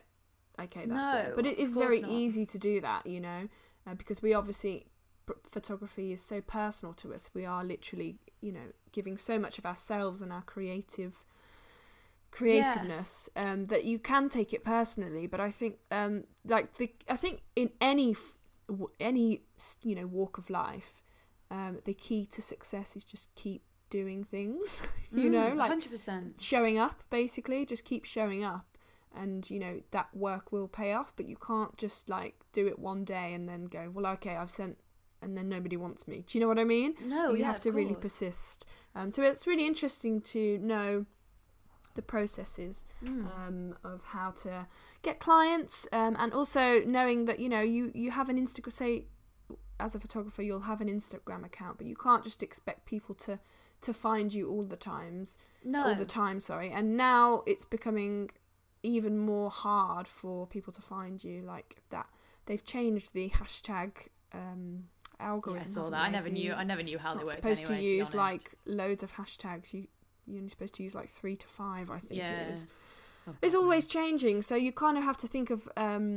[0.57, 2.09] Okay that's No, it but it is very not.
[2.11, 3.49] easy to do that you know
[3.87, 4.87] uh, because we obviously
[5.25, 7.29] ph- photography is so personal to us.
[7.33, 11.23] We are literally you know giving so much of ourselves and our creative
[12.29, 15.27] creativeness um that you can take it personally.
[15.27, 18.15] But i think um like the i think in any
[18.99, 19.41] any
[19.81, 21.01] you know walk of life
[21.49, 24.81] um the key to success is just keep doing things
[25.15, 27.65] you know Mm, like 100% showing up basically.
[27.65, 28.66] Just keep showing up
[29.17, 32.77] and you know that work will pay off but you can't just like do it
[32.79, 34.77] one day and then go well okay i've sent
[35.21, 36.23] and then nobody wants me.
[36.27, 36.93] Do you know what i mean?
[37.03, 38.65] No you yeah, have to really persist.
[38.93, 41.05] Um, so it's really interesting to know
[41.95, 43.25] the processes Mm.
[43.35, 44.67] um, of how to
[45.01, 49.05] get clients um, and also knowing that you know you you have an instagram say
[49.79, 53.39] as a photographer you'll have an instagram account but you can't just expect people to
[53.81, 55.37] to find you all the times.
[55.63, 55.87] No.
[55.89, 56.71] All the time sorry.
[56.71, 58.31] And now it's becoming
[58.95, 62.07] even more hard for people to find you like that
[62.45, 63.91] they've changed the hashtag
[64.33, 64.85] um
[65.19, 66.01] yeah, algorithm I saw that.
[66.07, 66.53] I never So knew.
[66.53, 67.41] I never knew how they worked.
[67.41, 68.15] supposed anyway, to use honest.
[68.25, 68.45] like
[68.81, 69.73] loads of hashtags.
[69.73, 69.81] You
[70.27, 71.85] you're only supposed to use like three to five.
[71.97, 72.41] I think yeah.
[72.41, 72.67] it is.
[73.27, 76.07] Oh, It's always changing, so you kind of have to think of um,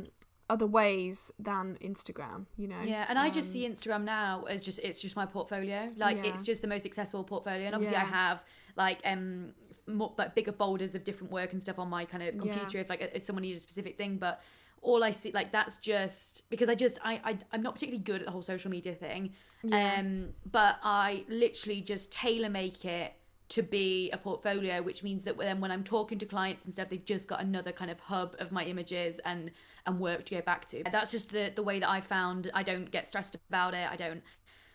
[0.54, 1.16] other ways
[1.48, 2.40] than Instagram.
[2.62, 2.82] You know.
[2.94, 5.80] Yeah, and I just Um, see Instagram now as just it's just my portfolio.
[5.96, 6.28] Like Yeah.
[6.30, 8.44] it's just the most accessible portfolio, and obviously I have
[8.76, 9.54] like um
[9.96, 12.40] more, like bigger folders of different work and stuff on my kind of Yeah.
[12.40, 14.16] computer if like if someone needs a specific thing.
[14.16, 14.42] But
[14.82, 18.20] all I see like that's just because I just I, I I'm not particularly good
[18.20, 19.32] at the whole social media thing.
[19.62, 19.96] Yeah.
[19.98, 23.12] Um, but I literally just tailor make it
[23.50, 26.88] to be a portfolio, which means that then when I'm talking to clients and stuff,
[26.88, 29.50] they've just got another kind of hub of my images and
[29.86, 30.82] and work to go back to.
[30.90, 32.50] That's just the the way that I found.
[32.54, 33.88] I don't get stressed about it.
[33.90, 34.22] I don't.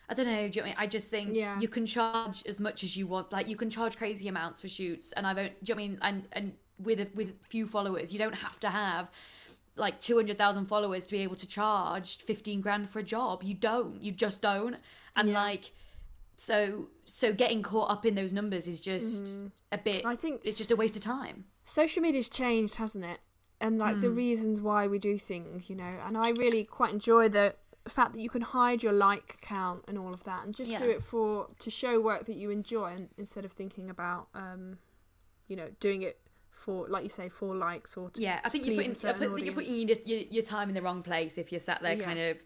[0.10, 0.34] I don't know.
[0.36, 0.76] Do you know what I, mean?
[0.78, 1.60] I just think Yeah.
[1.60, 3.32] you can charge as much as you want.
[3.32, 5.64] Like you can charge crazy amounts for shoots, and I don't.
[5.64, 6.00] Do you know what I mean?
[6.02, 9.10] And and with a, with few followers, you don't have to have
[9.78, 13.44] like 200,000 followers to be able to charge 15 grand for a job.
[13.44, 14.02] You don't.
[14.02, 14.78] You just don't.
[15.18, 15.42] And Yeah.
[15.44, 15.72] like
[16.38, 19.52] so so getting caught up in those numbers is just Mhm.
[19.72, 21.46] a bit I think it's just a waste of time.
[21.64, 23.20] social media's changed, hasn't it?
[23.62, 24.18] And like the Mm.
[24.18, 26.00] reasons why we do things, you know.
[26.06, 27.56] And I really quite enjoy the
[27.90, 30.80] fact that you can hide your like count and all of that, and just Yeah.
[30.80, 34.78] do it for to show work that you enjoy, and instead of thinking about, um,
[35.48, 36.20] you know, doing it
[36.50, 39.20] for like you say for likes or to Yeah, I think you're putting I put-
[39.34, 41.94] think you're putting your, your, your time in the wrong place if you're sat there
[41.96, 42.04] Yeah.
[42.06, 42.44] kind of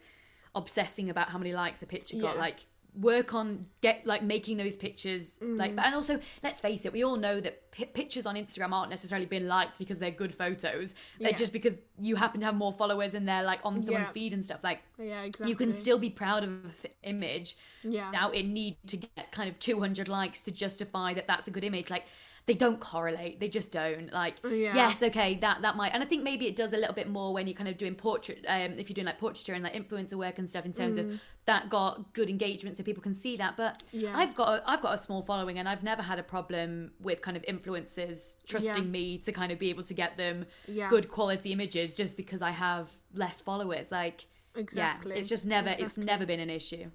[0.54, 2.34] obsessing about how many likes a picture got.
[2.34, 2.40] Yeah.
[2.40, 5.84] Like work on get like making those pictures like Mm.
[5.84, 9.26] and also let's face it we all know that pi pictures on instagram aren't necessarily
[9.26, 11.36] being liked because they're good photos they're Yeah.
[11.36, 14.12] just because you happen to have more followers and they're like on someone's Yeah.
[14.12, 15.50] feed and stuff like yeah, exactly.
[15.50, 16.72] you can still be proud of an
[17.04, 21.46] image yeah, now it need to get kind of 200 likes to justify that that's
[21.48, 22.04] a good image like
[22.46, 24.74] they don't correlate they just don't like Yeah.
[24.74, 27.32] yes okay that that might and i think maybe it does a little bit more
[27.32, 30.14] when you're kind of doing portrait um if you're doing like portraiture and like influencer
[30.14, 31.00] work and stuff in terms Mm.
[31.14, 34.16] of that got good engagement so people can see that but yeah.
[34.18, 37.22] i've got a, i've got a small following and i've never had a problem with
[37.22, 38.90] kind of influencers trusting Yeah.
[38.98, 40.46] me to kind of be able to get them
[40.88, 44.26] good quality images just because i have less followers like
[44.56, 45.12] exactly.
[45.12, 46.90] yeah it's just never it's never been an issue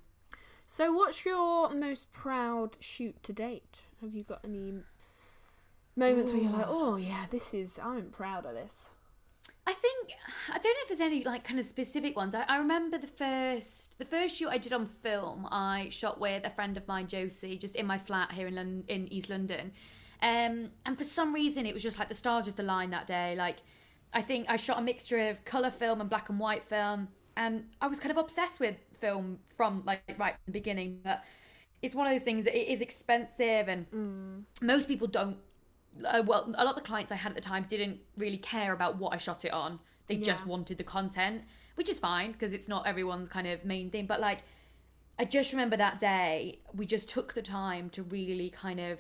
[0.68, 3.84] So, what's your most proud shoot to date?
[4.02, 4.82] Have you got any
[5.96, 8.74] moments where you're like, oh yeah, this is I'm proud of this.
[9.68, 12.36] I think think I don't know if there's any like kind of specific ones.
[12.36, 15.48] I, I remember the first the first shoot I did on film.
[15.52, 18.84] I shot with a friend of mine, Josie, just in my flat here in London,
[18.88, 19.72] in East London.
[20.22, 23.36] Um, and for some reason, it was just like the stars just aligned that day.
[23.36, 23.58] Like,
[24.14, 27.66] I think I shot a mixture of color film and black and white film, and
[27.82, 31.00] I was kind of obsessed with film from like right from the beginning.
[31.04, 31.24] But
[31.82, 34.44] it's one of those things that it is expensive, and Mm.
[34.62, 35.38] most people don't.
[36.04, 38.74] Uh, well, a lot of the clients I had at the time didn't really care
[38.74, 39.80] about what I shot it on.
[40.08, 41.44] They just wanted the content,
[41.76, 44.06] which is fine because it's not everyone's kind of main thing.
[44.06, 44.40] But like,
[45.18, 49.00] I just remember that day we just took the time to really kind of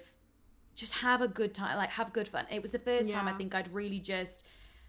[0.75, 2.45] just have a good time, like have good fun.
[2.49, 4.45] It was the first time I think I'd really just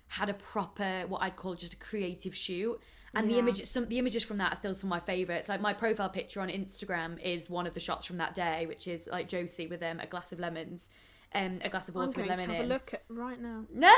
[0.08, 2.80] had a proper what I'd call just a creative shoot.
[3.14, 3.38] And the Yeah.
[3.40, 5.48] image, some the images from that are still some of my favorites.
[5.48, 8.86] Like my profile picture on Instagram is one of the shots from that day, which
[8.86, 10.90] is like Josie with um, a glass of lemons,
[11.34, 13.40] um, a glass of I'm water with going to lemon have a look at right
[13.40, 13.64] now.
[13.74, 13.92] No,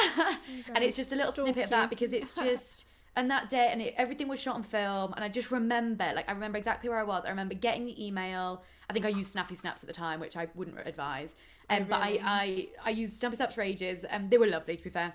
[0.74, 2.86] and it's just a little snippet of that because it's just
[3.16, 6.28] and that day and it, everything was shot on film and i just remember like
[6.28, 9.32] i remember exactly where i was i remember getting the email i think i used
[9.32, 11.34] snappy snaps at the time which i wouldn't advise
[11.68, 12.20] um, but really?
[12.20, 15.14] I, I i used snappy snaps for ages and they were lovely to be fair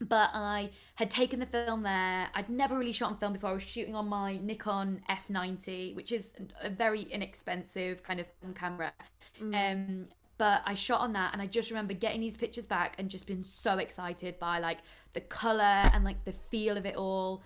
[0.00, 2.28] but I had taken the film there.
[2.32, 3.50] I'd never really shot on film before.
[3.50, 6.28] I was shooting on my Nikon F90, which is
[6.62, 8.92] a very inexpensive kind of camera.
[9.40, 10.06] Um,
[10.38, 13.26] but I shot on that, and I just remember getting these pictures back and just
[13.26, 14.78] being so excited by like
[15.12, 17.42] the color and like the feel of it all.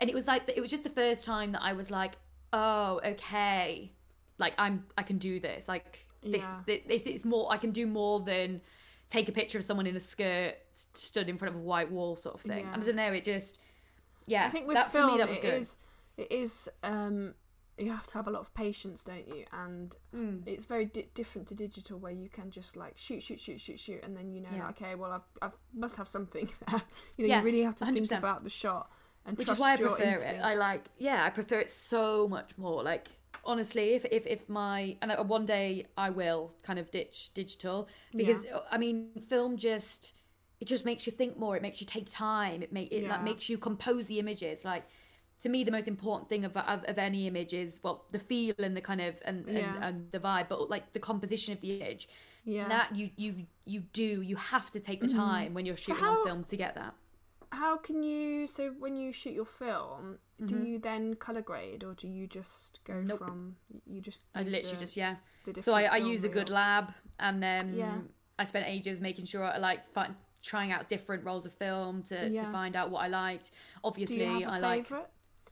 [0.00, 2.14] And it was like it was just the first time that I was like,
[2.52, 3.92] oh, okay,
[4.38, 5.68] like I'm I can do this.
[5.68, 6.76] Like this, Yeah.
[6.88, 7.52] this is more.
[7.52, 8.60] I can do more than
[9.10, 12.16] take a picture of someone in a skirt stood in front of a white wall
[12.16, 12.60] sort of thing.
[12.66, 12.74] Yeah.
[12.74, 13.12] I don't know.
[13.12, 13.58] It just
[14.26, 14.46] yeah.
[14.46, 15.54] I think with that, film, for me that was it good.
[15.54, 15.76] is
[16.16, 17.34] it is um
[17.82, 19.44] you have to have a lot of patience, don't you?
[19.52, 20.42] And Mm.
[20.46, 23.78] it's very di- different to digital, where you can just like shoot, shoot, shoot, shoot,
[23.80, 24.66] shoot, and then you know, Yeah.
[24.66, 26.82] like, okay, well, I've, I've must have something there.
[27.16, 28.18] you know, Yeah, you really have to think 100%.
[28.18, 28.90] about the shot
[29.26, 30.32] and which trust is why I prefer instinct.
[30.40, 30.44] it.
[30.44, 32.82] I like, yeah, I prefer it so much more.
[32.82, 33.08] Like,
[33.44, 37.88] honestly, if if if my and uh, one day I will kind of ditch digital
[38.16, 40.12] because uh, I mean, film just
[40.60, 41.56] it just makes you think more.
[41.56, 42.62] It makes you take time.
[42.62, 44.64] It make it like makes you compose the images.
[44.64, 44.84] Like
[45.42, 48.54] to me, the most important thing of of, of any image is well the feel
[48.58, 49.86] and the kind of and, and, Yeah.
[49.88, 52.08] and the vibe, but like the composition of the image.
[52.44, 52.68] yeah.
[52.68, 54.22] That you you you do.
[54.22, 56.94] You have to take the time when you're shooting how- on film to get that.
[57.52, 58.46] How can you?
[58.46, 60.66] So when you shoot your film, do Mhm.
[60.68, 63.18] you then color grade, or do you just go Nope.
[63.18, 63.56] from?
[63.86, 64.20] You just.
[64.36, 65.16] I literally the- just yeah.
[65.60, 67.98] So I, I use a good lab, and um, Yeah.
[68.38, 72.30] I spent ages making sure I like fi- trying out different rolls of film to,
[72.30, 73.46] to find out what I liked.
[73.50, 74.88] Do Obviously, you have a I like?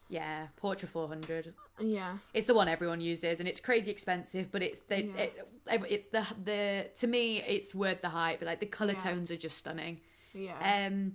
[0.09, 1.53] Yeah, Portra 400.
[1.79, 2.17] Yeah.
[2.33, 5.13] It's the one everyone uses, and it's crazy expensive, but it's the Yeah.
[5.17, 8.41] it, it's the the to me it's worth the hype.
[8.41, 8.99] Like the color Yeah.
[8.99, 10.01] tones are just stunning.
[10.33, 10.87] Yeah.
[10.87, 11.13] Um,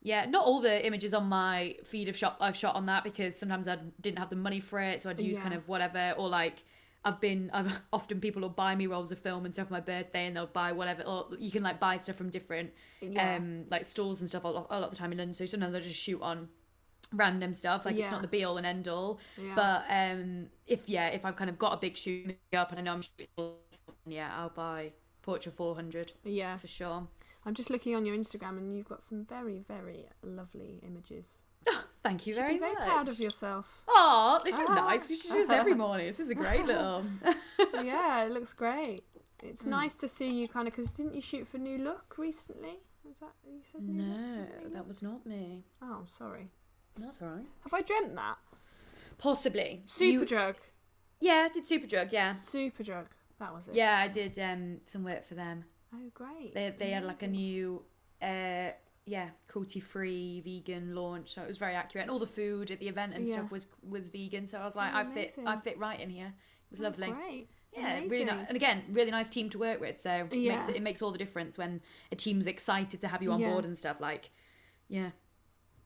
[0.00, 3.38] yeah, not all the images on my feed of shot I've shot on that because
[3.38, 6.28] sometimes I didn't have the money for it, so I'd use kind of whatever or
[6.28, 6.64] like
[7.04, 9.80] I've been I've often people will buy me rolls of film and stuff for my
[9.80, 13.36] birthday and they'll buy whatever or you can like buy stuff from different yeah.
[13.36, 15.34] um like stores and stuff a lot, a lot of the time in London.
[15.34, 16.48] So sometimes I'll just shoot on
[17.12, 19.18] random stuff like it's not the be all and end all.
[19.36, 19.54] yeah.
[19.54, 22.82] But um if yeah if I've kind of got a big shoot up and I
[22.82, 23.52] know I'm shooting,
[24.06, 24.92] yeah I'll buy
[25.26, 26.56] Portra 400 yeah.
[26.56, 27.06] for sure.
[27.44, 31.38] I'm just looking on your Instagram, and you've got some very, very lovely images.
[32.04, 32.84] Thank you very be very much.
[32.88, 33.82] proud of yourself.
[33.88, 34.74] Oh, this is Ah.
[34.74, 35.08] nice.
[35.08, 36.06] We should do this every morning.
[36.06, 37.04] This is a great little.
[37.82, 39.02] yeah, it looks great.
[39.42, 39.68] It's Mm.
[39.70, 42.78] nice to see you kind of because didn't you shoot for New Look recently?
[43.04, 43.82] Was that you said?
[43.88, 45.64] No, Was that was not me.
[45.82, 46.48] Oh, sorry.
[46.98, 47.46] That's all right.
[47.64, 48.36] Have I dreamt that?
[49.18, 49.82] Possibly.
[49.86, 50.56] Superdrug.
[51.20, 52.12] Yeah, I did Superdrug.
[52.12, 53.06] Yeah, Superdrug.
[53.38, 53.74] That was it.
[53.74, 55.64] yeah, I did um, some work for them.
[55.94, 56.54] Oh, great.
[56.54, 57.82] They they had like a new,
[58.20, 58.70] uh,
[59.04, 62.02] yeah, cruelty free vegan launch, so it was very accurate.
[62.04, 63.34] And all the food at the event and Yeah.
[63.34, 64.46] stuff was was vegan.
[64.46, 66.26] So I was like, Oh, I fit I fit right in here.
[66.26, 67.10] It was Oh, lovely.
[67.10, 67.48] Great.
[67.74, 68.26] Yeah, really Amazing.
[68.26, 68.46] nice.
[68.48, 70.00] And again, really nice team to work with.
[70.00, 70.68] So it makes Yeah.
[70.70, 73.50] it, it makes all the difference when a team's excited to have you on Yeah.
[73.50, 74.00] board and stuff.
[74.00, 74.30] Like,
[74.88, 75.10] yeah.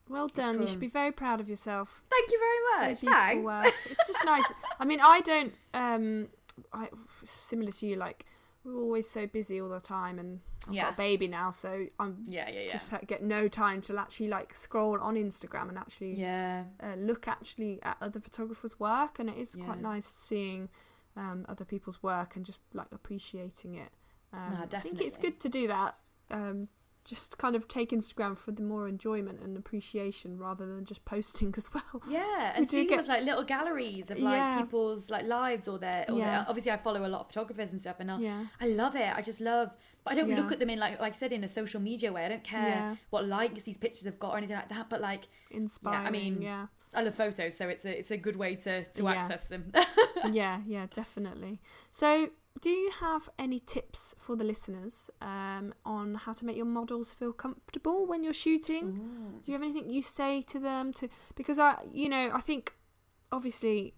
[0.09, 0.61] Well done.
[0.61, 2.03] You should be very proud of yourself.
[2.11, 3.01] Thank you very Very much.
[3.01, 3.45] beautiful Thanks.
[3.45, 3.75] work.
[3.90, 4.45] It's just nice.
[4.79, 5.55] I mean, I don't.
[5.75, 6.29] Um,
[6.73, 6.88] I
[7.25, 7.97] similar to you.
[7.97, 8.25] Like
[8.64, 10.83] we're always so busy all the time, and I've Yeah.
[10.85, 12.73] got a baby now, so I'm Yeah, yeah, yeah.
[12.73, 16.64] just get no time to actually like scroll on Instagram and actually yeah.
[16.83, 20.69] uh, look actually at other photographers' work, and it is quite nice seeing
[21.16, 23.90] um, other people's work and just like appreciating it.
[24.33, 25.97] Um, Nah, I think it's good to do that.
[26.31, 26.69] Um,
[27.07, 31.55] just kind of take Instagram for the more enjoyment and appreciation rather than just posting
[31.61, 32.03] as well.
[32.09, 34.61] Yeah, and do seeing get- like little galleries of like Yeah.
[34.61, 36.25] people's like lives or their, or Yeah.
[36.31, 36.47] their.
[36.49, 38.45] Obviously, I follow a lot of photographers and stuff, and I, Yeah.
[38.61, 39.11] I love it.
[39.16, 39.71] I just love,
[40.05, 40.37] but I don't Yeah.
[40.40, 42.25] look at them in like like I said in a social media way.
[42.27, 44.90] I don't care what likes these pictures have got or anything like that.
[44.90, 46.07] But like, Inspiring.
[46.07, 46.66] I mean- yeah.
[46.95, 49.71] I love photos, so it's a it's a good way to to access them.
[50.33, 51.61] yeah, yeah, definitely.
[51.92, 56.66] So, do you have any tips for the listeners um, on how to make your
[56.66, 58.92] models feel comfortable when you're shooting?
[58.92, 62.75] Do you have anything you say to them to because I, you know, I think
[63.33, 63.95] obviously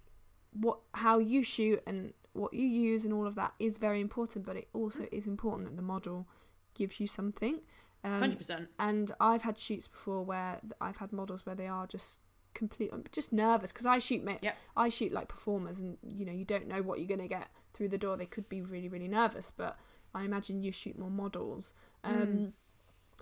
[0.52, 4.46] what how you shoot and what you use and all of that is very important,
[4.46, 6.26] but it also is important that the model
[6.74, 7.60] gives you something.
[8.04, 8.68] Um, Hundred percent.
[8.78, 12.20] and I've had shoots before where I've had models where they are just
[12.54, 14.56] complete, just nervous because I shoot, ma- Yep.
[14.76, 17.88] I shoot like performers, and you know you don't know what you're gonna get through
[17.88, 18.16] the door.
[18.18, 19.78] They could be really, really nervous, but
[20.14, 21.72] I imagine you shoot more models.
[22.04, 22.52] Um, Mm.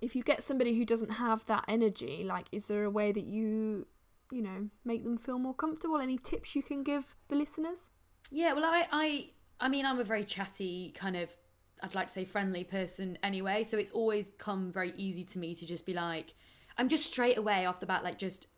[0.03, 3.25] If you get somebody who doesn't have that energy, like, is there a way that
[3.25, 3.87] you,
[4.31, 5.97] you know, make them feel more comfortable?
[5.99, 7.91] Any tips you can give the listeners?
[8.31, 11.35] Yeah, well, I, I, I mean, I'm a very chatty kind of,
[11.83, 13.65] I'd like to say friendly person anyway.
[13.65, 16.35] So it's always come very easy to me to just be like,
[16.77, 18.49] I'm just straight away off the bat, like just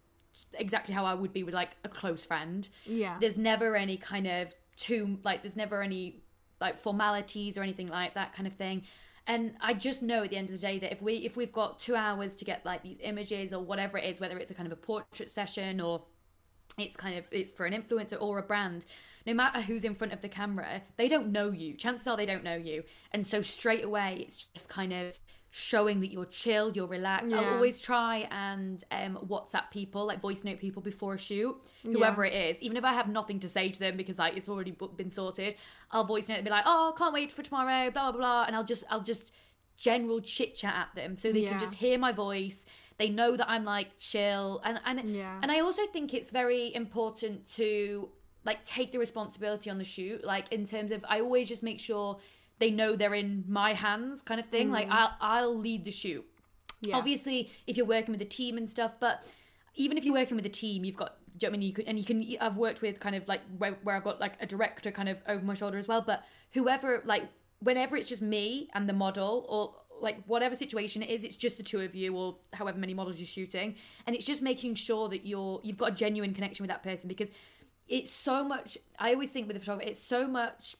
[0.55, 2.69] exactly how I would be with like a close friend.
[2.85, 6.23] Yeah, There's never any kind of too like, there's never any
[6.61, 8.83] like formalities or anything like that kind of thing.
[9.27, 11.53] And I just know at the end of the day that if we if we've
[11.53, 14.55] got two hours to get like these images or whatever it is, whether it's a
[14.55, 16.03] kind of a portrait session or
[16.79, 18.85] it's kind of it's for an influencer or a brand
[19.27, 22.27] no matter who's in front of the camera they don't know you chances are they
[22.27, 25.19] don't know you and so straight away it's just kind of
[25.59, 27.41] showing that you're chill you're relaxed Yeah.
[27.41, 32.25] i'll always try and um whatsapp people like voice note people before a shoot whoever
[32.25, 34.75] it is even if i have nothing to say to them because like it's already
[34.97, 35.57] been sorted
[35.91, 38.55] i'll voice note and be like oh can't wait for tomorrow blah blah blah and
[38.55, 39.33] i'll just i'll just
[39.77, 41.51] general chit chat at them so they Yeah.
[41.51, 42.65] can just hear my voice
[42.99, 45.39] they know that i'm like chill and and Yeah.
[45.43, 48.09] and I also think it's very important to
[48.45, 50.25] like take the responsibility on the shoot.
[50.25, 52.19] Like in terms of, I always just make sure
[52.59, 54.71] they know they're in my hands, kind of thing.
[54.71, 54.93] Like mm.
[54.93, 56.25] I'll I'll lead the shoot.
[56.81, 59.25] yeah, Obviously, if you're working with a team and stuff, but
[59.75, 61.17] even if you're working with a team, you've got.
[61.37, 62.25] Do you know I mean you could and you can?
[62.41, 65.19] I've worked with kind of like where, where I've got like a director kind of
[65.29, 66.01] over my shoulder as well.
[66.01, 67.25] But whoever like
[67.61, 71.57] whenever it's just me and the model or like whatever situation it is, it's just
[71.57, 75.09] the two of you or however many models you're shooting, and it's just making sure
[75.09, 77.31] that you're you've got a genuine connection with that person because
[77.87, 78.77] it's so much.
[78.99, 80.77] I always think with the photographer, it's so much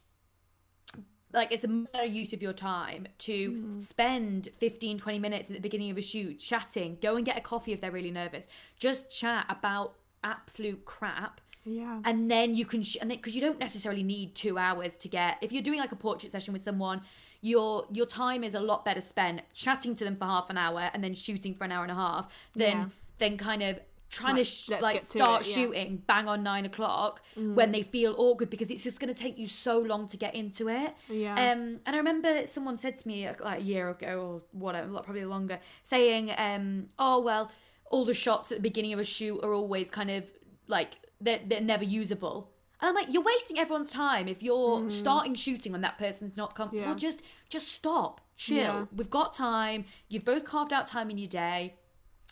[1.33, 3.81] like it's a better use of your time to mm.
[3.81, 6.99] spend 15 20 minutes at the beginning of a shoot chatting.
[7.01, 8.49] Go and get a coffee if they're really nervous.
[8.79, 11.41] Just chat about absolute crap.
[11.65, 15.09] Yeah, and then you can sh- and because you don't necessarily need two hours to
[15.09, 17.03] get if you're doing like a portrait session with someone
[17.41, 20.91] your your time is a lot better spent chatting to them for half an hour
[20.93, 22.87] and then shooting for an hour and a half than Yeah.
[23.19, 25.55] than kind of trying Like, to sh- like to start it, yeah.
[25.55, 29.39] shooting bang on nine o'clock when they feel awkward because it's just going to take
[29.39, 31.33] you so long to get into it Yeah.
[31.35, 34.89] um and i remember someone said to me uh, like a year ago or whatever
[35.01, 37.51] probably longer saying um oh well
[37.91, 40.33] all the shots at the beginning of a shoot are always kind of
[40.69, 45.35] like they're, they're never usable and i'm like you're wasting everyone's time if you're starting
[45.35, 46.89] shooting when that person's not comfortable.
[46.93, 46.95] Yeah.
[46.97, 48.85] just just stop chill Yeah.
[48.95, 51.75] we've got time you've both carved out time in your day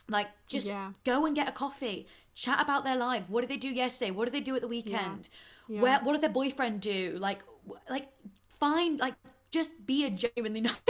[0.09, 0.93] like just Yeah.
[1.05, 4.25] go and get a coffee chat about their life what did they do yesterday what
[4.27, 5.29] did they do at the weekend
[5.69, 5.81] Yeah.
[5.81, 7.43] where what does their boyfriend do like
[7.91, 8.09] like
[8.61, 9.15] find like
[9.51, 10.81] just be a genuinely nice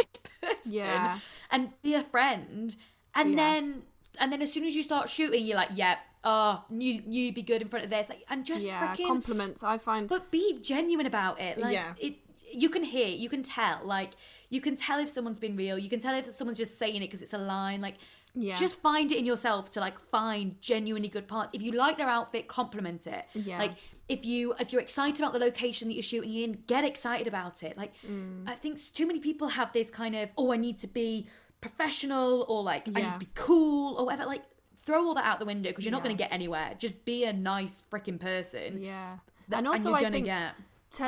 [0.42, 1.18] person Yeah.
[1.50, 2.76] and be a friend
[3.14, 3.36] and Yeah.
[3.36, 3.82] then
[4.18, 7.42] and then as soon as you start shooting you're like yeah oh you you'd be
[7.42, 9.62] good in front of this like and just yeah, freaking compliments.
[9.62, 11.94] I find but be genuine about it like Yeah.
[11.98, 12.16] it
[12.52, 14.14] you can hear you can tell like
[14.50, 17.00] you can tell if someone's been real you can tell if someone's just saying it
[17.00, 17.96] because it's a line like
[18.38, 18.54] Yeah.
[18.54, 21.50] just find it in yourself to like find genuinely good parts.
[21.54, 23.24] If you like their outfit compliment it.
[23.34, 23.58] Yeah.
[23.58, 23.72] like
[24.08, 27.62] if you if you're excited about the location that you're shooting in get excited about
[27.62, 27.76] it.
[27.76, 28.48] Like Mm.
[28.48, 31.26] i think too many people have this kind of oh i need to be
[31.60, 34.26] professional or like i need to be cool or whatever.
[34.26, 34.42] Like
[34.76, 36.74] throw all that out the window because you're not going to get anywhere.
[36.78, 38.80] Just be a nice freaking person.
[38.80, 39.16] Yeah,
[39.48, 40.54] That- and also you're I gonna think get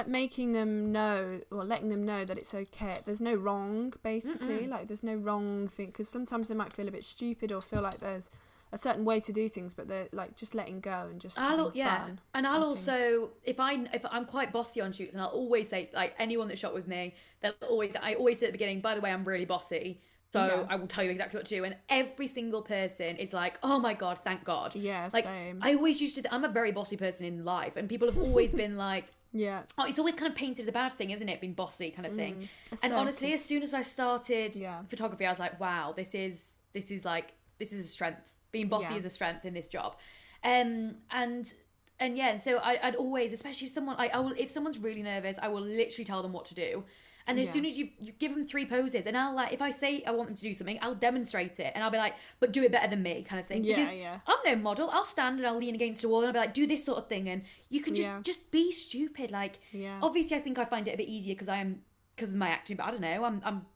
[0.07, 2.97] making them know or letting them know that it's okay.
[3.05, 4.67] There's no wrong, basically.
[4.67, 7.83] Like there's no wrong thing because sometimes they might feel a bit stupid or feel
[7.83, 8.31] like there's
[8.73, 11.73] a certain way to do things, but they're like just letting go and just I'll
[11.75, 12.21] yeah, fun.
[12.35, 15.91] and I'll also if I if I'm quite bossy on shoots, and I'll always say
[15.95, 18.81] like anyone that shot with me, they'll always I always say at the beginning.
[18.81, 20.01] By the way, I'm really bossy,
[20.33, 20.67] so Yeah.
[20.69, 21.65] I will tell you exactly what to do.
[21.65, 24.75] And every single person is like, oh my god, thank God.
[24.77, 25.61] Yeah, like same.
[25.63, 26.35] I always used to.
[26.35, 29.07] I'm a very bossy person in life, and people have always been like.
[29.39, 29.63] Yeah.
[29.79, 31.41] oh, it's always kind of painted as a bad thing, isn't it?
[31.41, 32.49] Being bossy kind of thing.
[32.73, 32.79] Mm.
[32.83, 34.83] And honestly, as soon as I started Yeah.
[34.89, 38.35] photography, I was like, wow, this is this is like this is a strength.
[38.53, 38.99] Being bossy Yeah.
[38.99, 39.97] is a strength in this job.
[40.45, 41.53] Um and
[42.01, 44.79] and yeah, and so I, I'd always, especially if someone, I, I will, if someone's
[44.79, 46.85] really nervous, I will literally tell them what to do.
[47.29, 47.53] And as Yeah.
[47.53, 50.11] soon as you, you give them three poses, and I'll like, if I say I
[50.13, 52.73] want them to do something, I'll demonstrate it, and I'll be like, but do it
[52.73, 53.63] better than me, kind of thing.
[53.65, 54.21] Yeah, because yeah.
[54.27, 54.89] I'm no model.
[54.91, 56.99] I'll stand and I'll lean against a wall, and I'll be like, do this sort
[56.99, 58.21] of thing, and you can just Yeah.
[58.23, 59.31] just be stupid.
[59.31, 60.01] Like, Yeah.
[60.03, 61.83] obviously, I think I find it a bit easier because I am
[62.17, 63.25] because of my acting, but I don't know.
[63.25, 63.67] I'm I'm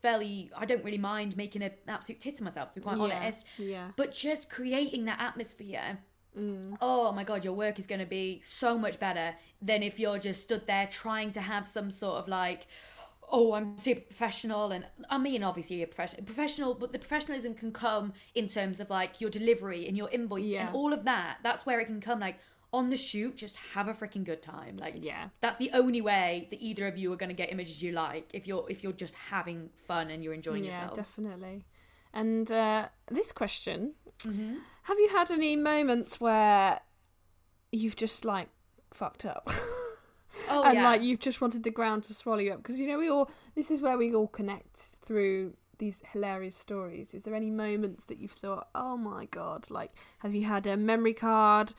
[0.00, 0.50] fairly.
[0.56, 3.02] I don't really mind making an absolute tit of myself, to be quite yeah.
[3.04, 3.44] honest.
[3.58, 3.90] Yeah.
[3.96, 5.98] But just creating that atmosphere.
[6.38, 6.76] Mm.
[6.80, 10.16] Oh my god, your work is going to be so much better than if you're
[10.18, 12.68] just stood there trying to have some sort of like,
[13.32, 17.72] oh, I'm super professional, and I mean, obviously you're professional, professional, but the professionalism can
[17.72, 20.66] come in terms of like your delivery and your invoice Yeah.
[20.66, 21.38] and all of that.
[21.42, 22.20] That's where it can come.
[22.20, 22.38] Like
[22.72, 24.76] on the shoot, just have a freaking good time.
[24.76, 25.28] Like Yeah.
[25.40, 28.30] that's the only way that either of you are going to get images you like
[28.32, 30.90] if you're if you're just having fun and you're enjoying yeah, yourself.
[30.96, 31.64] Yeah, definitely.
[32.12, 34.56] And uh, this question: Mm-hmm.
[34.84, 36.80] Have you had any moments where
[37.72, 38.48] you've just like
[38.92, 39.48] fucked up?
[40.48, 40.84] Oh and yeah.
[40.84, 43.30] like you've just wanted the ground to swallow you up because you know we all
[43.54, 48.18] this is where we all connect through these hilarious stories is there any moments that
[48.18, 51.72] you've thought oh my god like have you had a memory card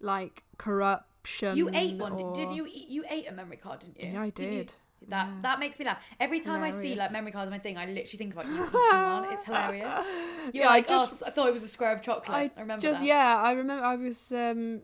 [0.00, 2.34] like corruption you ate one, or...
[2.34, 2.66] did you?
[2.66, 4.10] eat- You ate a memory card, didn't you?
[4.12, 4.74] yeah i you- did
[5.08, 5.40] That Yeah.
[5.42, 6.04] that makes me laugh.
[6.18, 8.52] Every time I see like memory cards on my thing, I literally think about you
[8.52, 8.72] eating
[9.16, 9.32] one.
[9.32, 10.04] It's hilarious.
[10.54, 12.36] You're yeah, like, I just oh, I thought it was a square of chocolate.
[12.36, 13.06] I, I remember just that.
[13.06, 14.80] yeah i remember i was um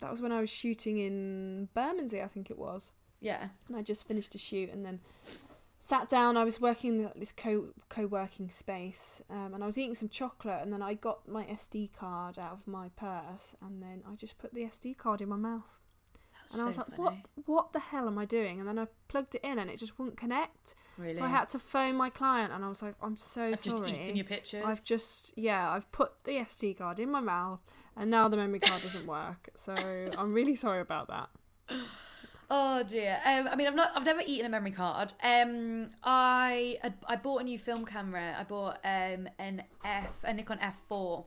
[0.00, 3.48] that was when i was shooting in bermondsey i think it was yeah.
[3.68, 5.00] and I just finished a shoot and then
[5.78, 6.36] sat down.
[6.36, 10.08] I was working in this co co working space, um, and I was eating some
[10.08, 14.14] chocolate, and then I got my SD card out of my purse, and then I
[14.16, 15.68] just put the SD card in my mouth,
[16.40, 17.08] That's and I was so like, "What?
[17.10, 17.24] funny.
[17.46, 19.98] What the hell am I doing?" And then I plugged it in, and it just
[19.98, 20.74] wouldn't connect.
[20.96, 21.16] Really?
[21.16, 23.52] So I had to phone my client, and I was like, "I'm so sorry.
[23.52, 24.64] I've just eaten your pictures.
[24.64, 27.60] I've just yeah, I've put the SD card in my mouth,
[27.96, 29.50] and now the memory card doesn't work.
[29.56, 31.28] So I'm really sorry about that."
[32.52, 33.20] Oh dear.
[33.24, 35.12] Um, I mean, I've not, I've never eaten a memory card.
[35.22, 38.34] Um, I, I, bought a new film camera.
[38.36, 41.24] I bought um an F, a Nikon F4,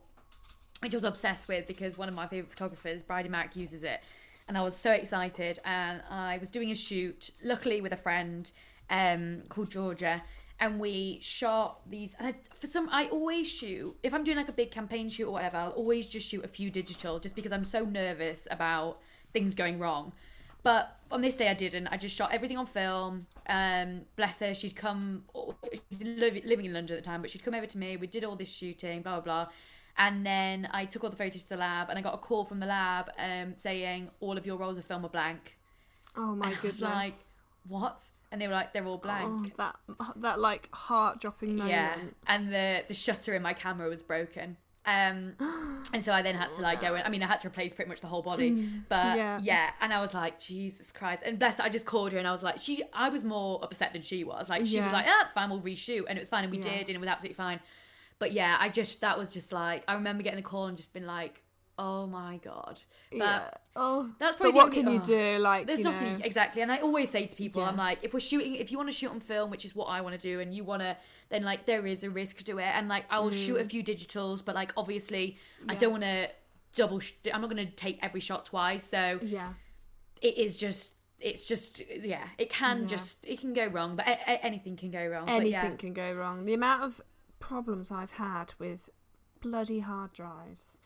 [0.80, 4.00] which I was obsessed with because one of my favorite photographers, Bridie Mack, uses it,
[4.48, 5.58] and I was so excited.
[5.64, 8.52] And I was doing a shoot, luckily with a friend,
[8.90, 10.22] um, called Georgia.
[10.64, 13.94] And we shot these, and I, for some, I always shoot.
[14.02, 16.48] If I'm doing like a big campaign shoot or whatever, I'll always just shoot a
[16.48, 18.98] few digital, just because I'm so nervous about
[19.34, 20.12] things going wrong.
[20.62, 21.88] But on this day, I didn't.
[21.88, 23.26] I just shot everything on film.
[23.46, 25.24] Um, bless her, she'd come.
[25.90, 27.98] She's living in London at the time, but she'd come over to me.
[27.98, 29.52] We did all this shooting, blah blah blah.
[29.98, 32.44] And then I took all the photos to the lab, and I got a call
[32.46, 35.58] from the lab um, saying all of your rolls of film are blank.
[36.16, 36.80] Oh my And goodness!
[36.80, 37.12] like,
[37.68, 38.08] What?
[38.34, 39.52] And they were like, they're all blank.
[39.60, 41.70] Oh, that that like heart dropping moment.
[41.70, 44.56] Yeah, and the the shutter in my camera was broken.
[44.84, 45.34] Um,
[45.94, 47.02] and so I then had to like go in.
[47.02, 49.38] I mean, I had to replace pretty much the whole body, but yeah.
[49.40, 49.70] yeah.
[49.80, 51.22] And I was like, Jesus Christ!
[51.24, 52.82] And bless, I just called her and I was like, she.
[52.92, 54.50] I was more upset than she was.
[54.50, 54.92] Like she was Yeah.
[54.92, 56.64] like, ah, it's fine, we'll reshoot, and it was fine, and we Yeah.
[56.78, 57.60] did, and it was absolutely fine.
[58.18, 60.92] But yeah, I just that was just like I remember getting the call and just
[60.92, 61.43] been like,
[61.78, 62.80] oh my god.
[63.10, 63.50] But yeah.
[63.76, 65.04] Oh, that's probably but what only- can you oh.
[65.36, 65.38] do?
[65.42, 67.68] Like, There's you nothing know, exactly, and I always say to people, Yeah.
[67.68, 69.86] I'm like, if we're shooting, if you want to shoot on film, which is what
[69.86, 70.96] I want to do, and you want to,
[71.30, 73.82] then like there is a risk to it, and like I will shoot a few
[73.82, 75.36] digitals, but like obviously
[75.68, 75.78] I Mm.
[75.78, 76.28] Don't want to
[76.74, 77.00] double.
[77.00, 79.54] Sh- I'm not going to take every shot twice, so yeah,
[80.22, 80.94] it is just.
[81.20, 82.86] It's just yeah, it can Yeah.
[82.86, 85.26] just it can go wrong, but a- a- anything can go wrong.
[85.28, 86.44] Anything yeah, can go wrong.
[86.44, 87.00] The amount of
[87.40, 88.90] problems I've had with
[89.40, 90.78] bloody hard drives,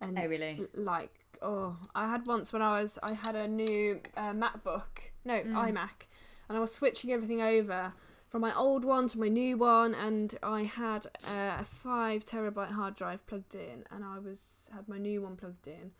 [0.00, 0.66] and oh really?
[0.74, 5.40] like, oh, I had once when I was, I had a new uh, MacBook, no
[5.42, 5.54] Mm.
[5.54, 6.06] iMac,
[6.48, 7.92] and I was switching everything over
[8.28, 12.72] from my old one to my new one, and I had uh, a five terabyte
[12.72, 15.92] hard drive plugged in, and I was had my new one plugged in.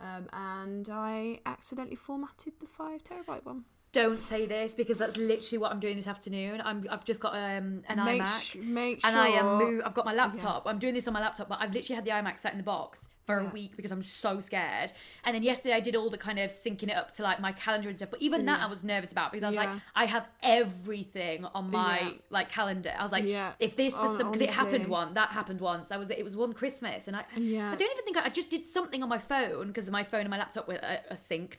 [0.00, 3.64] Um, and I accidentally formatted the five terabyte one.
[3.92, 6.62] Don't say this because that's literally what I'm doing this afternoon.
[6.64, 8.40] I'm I've just got um an make iMac.
[8.40, 9.10] sh- make sure.
[9.10, 9.82] and I am move.
[9.84, 10.62] I've got my laptop.
[10.66, 12.64] I'm doing this on my laptop, but I've literally had the iMac set in the
[12.64, 14.92] box for a week because I'm so scared.
[15.24, 17.52] And then yesterday I did all the kind of syncing it up to like my
[17.52, 18.10] calendar and stuff.
[18.10, 18.66] But even that Yeah.
[18.66, 19.72] I was nervous about because I was Yeah.
[19.74, 22.10] like, I have everything on my Yeah.
[22.30, 22.92] like calendar.
[22.98, 23.52] I was like, Yeah.
[23.60, 25.92] if this was some because it happened once, that happened once.
[25.92, 27.70] I was it was one Christmas, and I Yeah.
[27.72, 30.20] I don't even think I, I just did something on my phone because my phone
[30.22, 31.58] and my laptop were uh, are synced,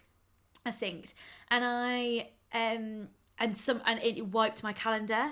[0.66, 1.14] are synced,
[1.50, 3.10] and I um
[3.40, 5.32] and some and it wiped my calendar.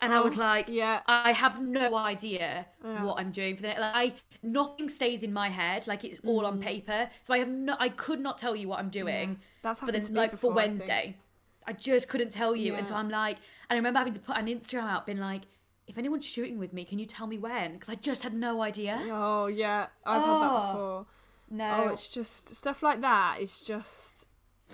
[0.00, 1.02] And I was Oh, like, yeah.
[1.06, 3.04] I have no idea Yeah.
[3.04, 6.42] what I'm doing for the like, I nothing stays in my head like it's all
[6.42, 6.46] Mm.
[6.48, 9.78] on paper so I have no I could not tell you what I'm doing That's
[9.78, 11.16] for the like before, for Wednesday.
[11.64, 13.36] I, just couldn't tell you, and so I'm like,
[13.70, 15.42] and I remember having to put an Instagram out, being like,
[15.86, 17.74] if anyone's shooting with me, can you tell me when?
[17.74, 19.00] Because I just had no idea.
[19.04, 21.06] Oh yeah, I've had that Oh, before.
[21.50, 23.36] No, Oh, it's just stuff like that.
[23.38, 24.26] It's just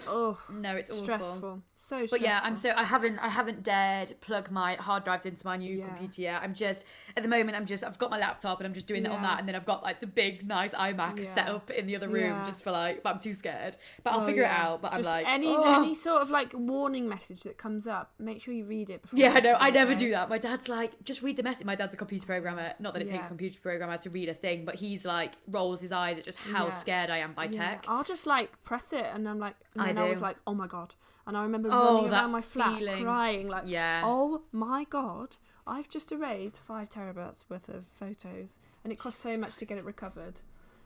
[0.09, 1.03] oh no, it's awful.
[1.05, 1.62] stressful.
[1.76, 2.18] So stressful.
[2.18, 5.57] But yeah, I'm so I haven't I haven't dared plug my hard drives into my
[5.57, 5.86] new Yeah.
[5.88, 6.42] computer yet.
[6.42, 6.84] I'm just
[7.16, 9.22] at the moment I'm just I've got my laptop and I'm just doing it on
[9.22, 11.34] that, and then I've got like the big nice iMac Yeah.
[11.34, 12.44] set up in the other room Yeah.
[12.44, 13.03] just for like.
[13.03, 13.76] But I'm too scared.
[14.03, 14.55] But I'll Oh, figure yeah.
[14.57, 14.82] it out.
[14.82, 18.12] But Just I'm like any "Oh." any sort of like warning message that comes up,
[18.18, 19.18] make sure you read it before.
[19.18, 19.53] Yeah, you I know.
[19.55, 20.28] I it, never do that.
[20.28, 21.64] My dad's like, just read the message.
[21.64, 22.72] My dad's a computer programmer.
[22.78, 25.80] Not that it takes a computer programmer to read a thing, but he's like rolls
[25.80, 26.70] his eyes at just how Yeah.
[26.70, 27.84] scared I am by Yeah, tech.
[27.88, 30.55] I'll just like press it, and I'm like, and I then I, was like, oh
[30.55, 30.95] my god,
[31.26, 33.03] and I remember Oh, running around my flat feeling.
[33.03, 34.03] crying, like, Yeah.
[34.05, 35.36] oh my god,
[35.66, 39.78] I've just erased five terabytes worth of photos, and it cost so much to get
[39.78, 40.41] it recovered.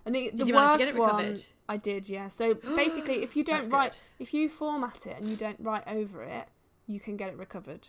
[0.04, 1.36] And the, the Did you worst manage to get it one.
[1.68, 2.26] I did, yeah.
[2.26, 6.22] So basically, if you don't write, if you format it and you don't write over
[6.24, 6.48] it,
[6.88, 7.88] you can get it recovered.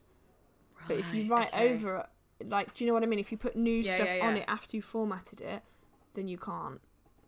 [0.88, 1.74] But if you write okay.
[1.74, 1.98] over
[2.40, 3.20] it, like, do you know what I mean?
[3.20, 5.64] If you put new Yeah, stuff yeah, on it after you formatted it,
[6.14, 6.82] then you can't,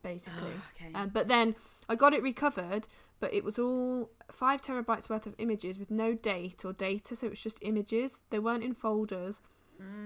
[0.04, 0.52] basically.
[0.56, 0.92] Oh, okay.
[0.94, 1.56] Um, but then
[1.90, 2.88] I got it recovered,
[3.20, 7.28] but it was all five terabytes worth of images with no date or data, so
[7.28, 8.22] it was just images.
[8.30, 9.42] They weren't in folders,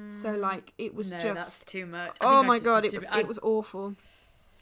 [0.10, 1.12] so like it was Mm.
[1.12, 1.36] no, just.
[1.36, 2.18] that's too much.
[2.22, 3.96] I Oh my god, it, was- it was awful.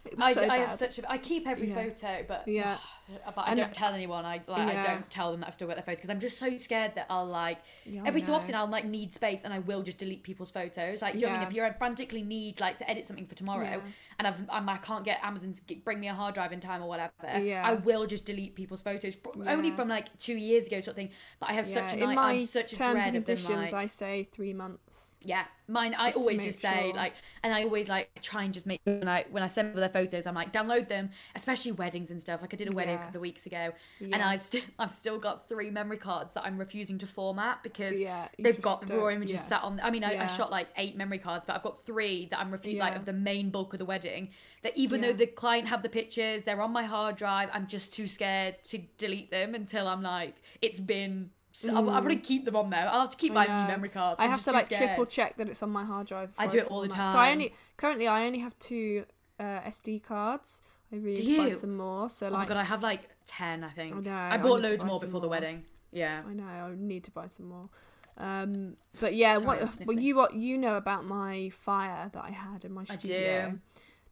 [0.06, 1.12] It was I, so I have such a.
[1.12, 1.76] I keep every Yeah.
[1.76, 2.78] photo, but Yeah.
[3.10, 4.26] Uh, but I And- don't tell anyone.
[4.26, 6.38] I like I don't tell them that I've still got their photos because I'm just
[6.38, 9.60] so scared that I'll like Yeah, every so often I'll like need space and I
[9.60, 11.02] will just delete people's photos.
[11.02, 11.48] Like, do you know what I mean?
[11.48, 13.80] If you're frantically need like to edit something for tomorrow Yeah.
[14.20, 16.60] and I've I'm, I can't get Amazon to get, bring me a hard drive in
[16.60, 17.66] time or whatever, Yeah.
[17.66, 19.16] I will just delete people's photos.
[19.46, 21.10] Only from like two years ago, sort of thing.
[21.40, 22.16] But I have Yeah, such a night.
[22.16, 23.36] my I'm such a terms dread and of them.
[23.38, 25.16] conditions, Like, I say three months.
[25.22, 25.94] yeah, mine.
[25.98, 26.94] I Just always just say sure.
[26.94, 29.88] like, and I always like try and just make when I when I send their
[29.90, 32.42] photos, I'm like download them, especially weddings and stuff.
[32.42, 33.72] Like I did a wedding a couple of weeks ago,
[34.02, 38.00] and I've still I've still got three memory cards that I'm refusing to format because
[38.00, 39.42] Yeah, they've got the raw images yeah.
[39.42, 39.80] sat on.
[39.82, 42.52] I mean, I, I shot like eight memory cards, but I've got three that I'm
[42.52, 44.30] refusing like of the main bulk of the wedding.
[44.64, 45.12] That even Yeah.
[45.12, 47.50] though the client have the pictures, they're on my hard drive.
[47.54, 51.32] I'm just too scared to delete them until I'm like it's been.
[51.54, 52.88] So I'm, I'm gonna keep them on there.
[52.88, 54.20] I'll have to keep my new memory cards.
[54.22, 54.90] I I'm have to like scared.
[54.90, 56.32] triple check that it's on my hard drive.
[56.38, 57.10] I do it all the format.
[57.12, 59.06] So I only currently I only have two
[59.40, 60.62] uh, SD cards.
[60.92, 61.56] I really Do need to buy you?
[61.56, 62.10] some more.
[62.10, 63.96] So Oh my like god, I have like ten, I think.
[63.96, 65.32] I know, I I bought need to loads buy more some before the more.
[65.32, 65.64] wedding.
[65.92, 66.22] Yeah.
[66.28, 67.70] I know I need to buy some more.
[68.18, 70.02] Um, but yeah, Sorry, what well sniffling.
[70.02, 73.52] you what you know about my fire that I had in my I studio?
[73.52, 73.60] do.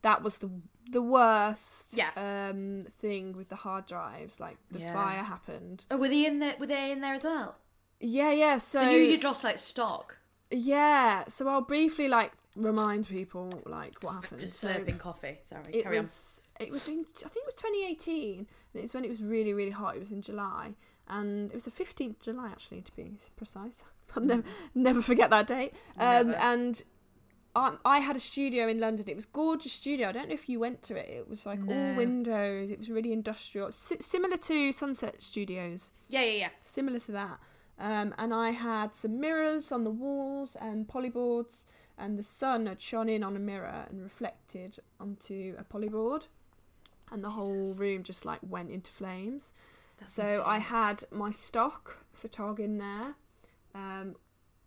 [0.03, 0.51] That was the
[0.91, 2.11] the worst Yeah.
[2.15, 4.39] um thing with the hard drives.
[4.39, 4.93] Like the Yeah.
[4.93, 5.85] fire happened.
[5.89, 6.55] Oh, were they in there?
[6.59, 7.55] Were they in there as well?
[7.99, 8.57] Yeah, yeah.
[8.59, 10.17] So So, I knew you'd lost like stock.
[10.51, 14.39] yeah, so I'll briefly like remind people like what happened.
[14.41, 15.39] Just So- slurping coffee.
[15.43, 15.63] Sorry.
[15.73, 19.05] it Carry was it was in I think it was 2018 and it was when
[19.05, 20.75] it was really really hot it was in July.
[21.07, 23.83] And it was the 15th July actually to be precise.
[24.15, 24.43] I'll never,
[24.73, 25.73] never forget that date.
[25.99, 26.83] Um, and
[27.55, 29.05] I, I had a studio in London.
[29.07, 30.09] It was gorgeous studio.
[30.09, 31.09] I don't know if you went to it.
[31.09, 32.69] It was like all windows.
[32.69, 33.71] It was really industrial.
[33.71, 35.91] Si- similar to Sunset Studios.
[36.07, 36.49] Yeah, yeah, yeah.
[36.61, 37.39] similar to that.
[37.77, 41.65] Um, and I had some mirrors on the walls and polyboards,
[41.97, 46.27] and the sun had shone in on a mirror and reflected onto a polyboard,
[47.11, 49.53] and the whole room just like went into flames.
[49.97, 53.15] That's so I had my stock for Tog in there,
[53.73, 54.15] um,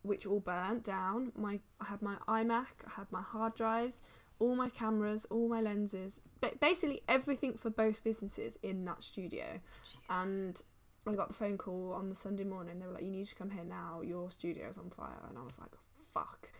[0.02, 1.32] which all burnt down.
[1.36, 4.00] My I had my iMac, I had my hard drives,
[4.38, 9.60] all my cameras, all my lenses, ba- basically everything for both businesses in that studio.
[10.08, 10.60] And
[11.06, 12.78] I got the phone call on the Sunday morning.
[12.78, 14.00] They were like, "You need to come here now.
[14.02, 15.72] Your studio's on fire." And I was like,
[16.14, 16.50] "Fuck."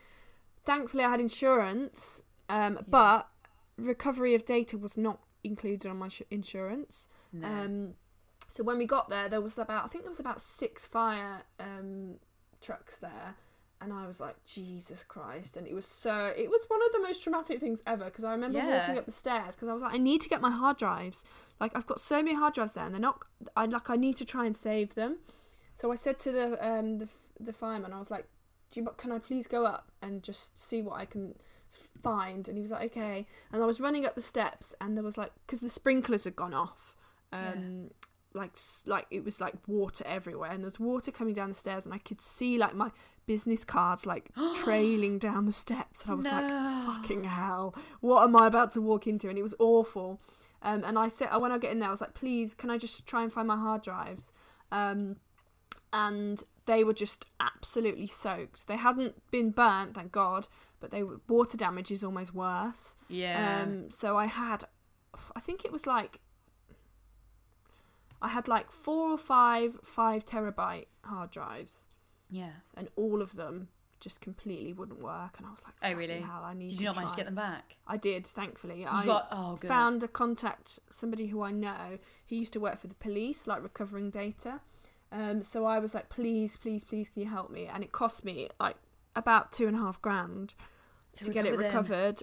[0.64, 3.30] Thankfully, I had insurance, um, but
[3.78, 7.08] recovery of data was not included on my sh- insurance.
[7.32, 7.46] No.
[7.48, 7.94] Um,
[8.50, 11.42] so when we got there, there was about I think there was about six fire
[11.60, 12.14] um,
[12.60, 13.34] trucks there,
[13.80, 15.56] and I was like, Jesus Christ!
[15.56, 18.32] And it was so it was one of the most traumatic things ever because I
[18.32, 18.78] remember Yeah.
[18.78, 21.24] walking up the stairs because I was like, I need to get my hard drives.
[21.60, 23.22] Like I've got so many hard drives there, and they're not.
[23.56, 25.18] I like I need to try and save them.
[25.74, 27.08] So I said to the um the
[27.40, 28.26] the fireman, I was like,
[28.72, 31.34] Do you, can I please go up and just see what I can
[32.02, 32.48] find?
[32.48, 33.26] And he was like, okay.
[33.52, 36.36] And I was running up the steps, and there was like, because the sprinklers had
[36.36, 36.96] gone off,
[37.32, 37.90] um,
[38.34, 38.52] like
[38.86, 41.98] like it was like water everywhere, and there's water coming down the stairs, and I
[41.98, 42.90] could see like my
[43.26, 46.30] business cards like trailing down the steps, and I was No.
[46.32, 46.48] like,
[46.86, 49.28] fucking hell, what am I about to walk into?
[49.28, 50.20] And it was awful.
[50.60, 52.78] Um, and I said, when I get in there, I was like, please, can I
[52.78, 54.32] just try and find my hard drives?
[54.72, 55.16] Um,
[55.92, 58.66] and they were just absolutely soaked.
[58.66, 60.48] They hadn't been burnt, thank God,
[60.80, 62.96] but they water damage is almost worse.
[63.08, 63.62] yeah.
[63.62, 64.64] Um, so I had,
[65.36, 66.20] I think it was like,
[68.20, 71.86] I had like four or five five terabyte hard drives,
[72.30, 72.50] Yeah.
[72.76, 73.68] and all of them
[74.00, 75.34] just completely wouldn't work.
[75.38, 76.20] And I was like, Oh, "Fucking really?
[76.20, 77.76] Hell, I need Did to you not manage to get them back?
[77.86, 78.80] I did, thankfully.
[78.82, 81.98] You I got oh found a contact, somebody who I know.
[82.26, 84.60] He used to work for the police, like recovering data.
[85.10, 87.66] Um, so I was like, please, please, please, can you help me?
[87.66, 88.76] And it cost me like
[89.18, 90.54] about two and a half grand
[91.16, 91.66] to, get it recover them.
[91.66, 92.22] recovered.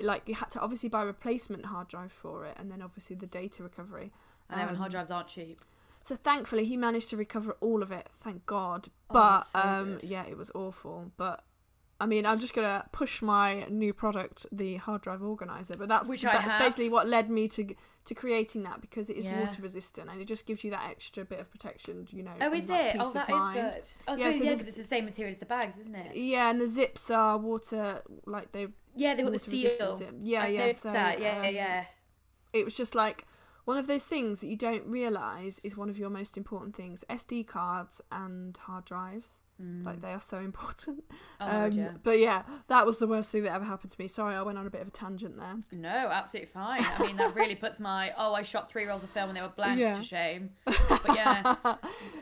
[0.00, 3.16] Like you had to obviously buy a replacement hard drive for it, and then obviously
[3.16, 4.12] the data recovery.
[4.48, 5.60] I know, and hard Um, drives aren't cheap.
[6.02, 8.08] So thankfully he managed to recover all of it.
[8.14, 8.88] Thank God.
[9.10, 11.12] Oh, but that's so um, yeah, it was awful.
[11.18, 11.44] But
[12.00, 15.74] I mean, I'm just gonna push my new product, the hard drive organizer.
[15.76, 17.74] But that's Which that's basically what led me to
[18.06, 19.40] to creating that because it is Yeah.
[19.40, 22.08] water resistant and it just gives you that extra bit of protection.
[22.10, 22.32] You know.
[22.40, 22.96] Oh, is like, it?
[22.98, 23.72] Oh, that is mind.
[23.74, 23.88] good.
[24.08, 26.16] Oh, Yeah, suppose so yeah, it's the same material as the bags, isn't it?
[26.16, 29.96] Yeah, and the zips are water like they Yeah, they got the seal.
[29.96, 30.14] zip.
[30.20, 30.72] Yeah, I yeah.
[30.72, 31.20] So that.
[31.20, 31.84] Yeah, yeah, um, yeah.
[32.54, 33.26] it was just like
[33.66, 37.04] one of those things that you don't realize is one of your most important things.
[37.10, 39.84] SD cards and hard drives, Mm.
[39.84, 41.04] like they are so important.
[41.40, 41.90] oh, Um, yeah.
[42.02, 44.08] But yeah, that was the worst thing that ever happened to me.
[44.08, 45.56] Sorry, I went on a bit of a tangent there.
[45.72, 46.82] No, absolutely fine.
[46.98, 49.42] I mean, that really puts my oh, I shot three rolls of film and they
[49.42, 49.94] were blank Yeah.
[49.94, 50.50] to shame.
[50.88, 51.54] But yeah,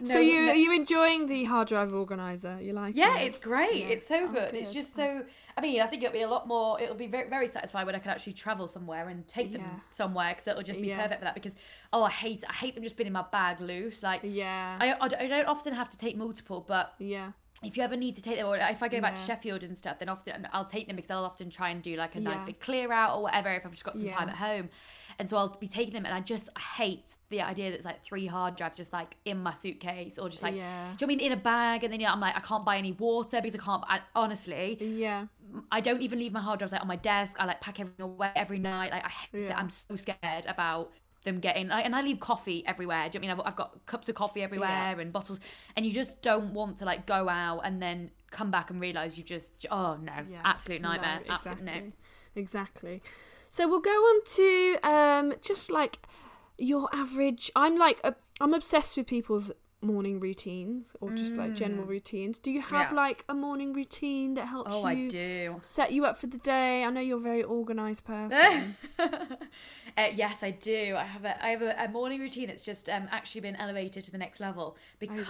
[0.04, 2.58] so you no- are you enjoying the hard drive organizer?
[2.60, 3.26] You like yeah, it?
[3.26, 3.76] it's great.
[3.76, 3.86] Yeah.
[3.94, 4.54] It's so Oh, good.
[4.54, 5.24] It's just so.
[5.56, 6.80] I mean, I think it'll be a lot more.
[6.80, 9.80] It'll be very, very satisfying when I can actually travel somewhere and take them Yeah.
[9.90, 11.02] somewhere because it'll just be Yeah.
[11.02, 11.34] perfect for that.
[11.34, 11.56] Because
[11.92, 14.02] oh, I hate, I hate them just being in my bag loose.
[14.02, 17.27] Like yeah, I, I I don't often have to take multiple, but yeah,
[17.62, 19.76] if you ever need to take them, or if I go back to Sheffield and
[19.76, 22.42] stuff, then often I'll take them because I'll often try and do like a nice
[22.44, 24.68] big clear out or whatever if I've just got some time at home.
[25.20, 28.04] And so I'll be taking them, and I just hate the idea that it's like
[28.04, 31.12] three hard drives just like in my suitcase or just like, yeah, do you know
[31.12, 31.82] I mean, in a bag?
[31.82, 33.82] And then you know, I'm like, I can't buy any water because I can't.
[33.88, 35.26] I, honestly, yeah,
[35.72, 37.36] I don't even leave my hard drives like on my desk.
[37.40, 38.92] I like pack everything away every night.
[38.92, 39.58] Like I hate it.
[39.58, 40.92] I'm so scared about
[41.28, 41.70] them getting.
[41.70, 43.08] And I leave coffee everywhere.
[43.08, 43.46] Do you know what I mean?
[43.46, 45.00] I've, I've got cups of coffee everywhere Yeah.
[45.00, 45.40] and bottles,
[45.76, 49.16] and you just don't want to like go out and then come back and realize
[49.18, 49.66] you just.
[49.70, 50.40] Oh no, yeah.
[50.44, 51.20] absolute nightmare.
[51.26, 51.72] No, Absolute no.
[51.72, 51.92] exactly.
[52.34, 53.02] Exactly.
[53.50, 55.98] So we'll go on to um, just like
[56.58, 57.50] your average.
[57.56, 59.50] I'm like i I'm obsessed with people's
[59.80, 62.38] morning routines or just like general routines.
[62.38, 62.90] Do you have Mm.
[62.90, 62.96] Yeah.
[62.96, 65.56] like a morning routine that helps Oh, I you do.
[65.62, 66.82] set you up for the day?
[66.84, 68.76] I know you're a very organized person.
[68.98, 70.94] uh, yes, I do.
[70.96, 74.04] I have a I have a, a morning routine that's just um, actually been elevated
[74.04, 75.28] to the next level because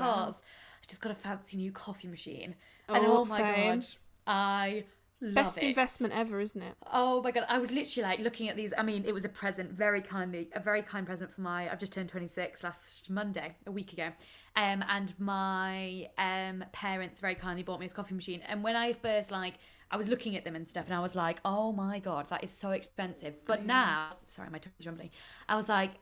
[0.81, 2.55] I just got a fancy new coffee machine.
[2.89, 3.81] And Oh, oh my same.
[3.81, 3.87] god,
[4.27, 4.85] I
[5.21, 5.65] love Best it.
[5.65, 6.75] investment ever, isn't it?
[6.93, 8.73] Oh my god, I was literally like looking at these.
[8.77, 11.71] I mean, it was a present, very kindly, a very kind present for my.
[11.71, 14.11] I've just turned twenty six last Monday, a week ago,
[14.59, 18.41] um, and my um parents very kindly bought me this coffee machine.
[18.49, 19.55] And when I first like,
[19.91, 22.43] I was looking at them and stuff, and I was like, oh my god, that
[22.45, 23.35] is so expensive.
[23.47, 25.11] But now, sorry, my tongue's rumbling.
[25.49, 25.93] I was like,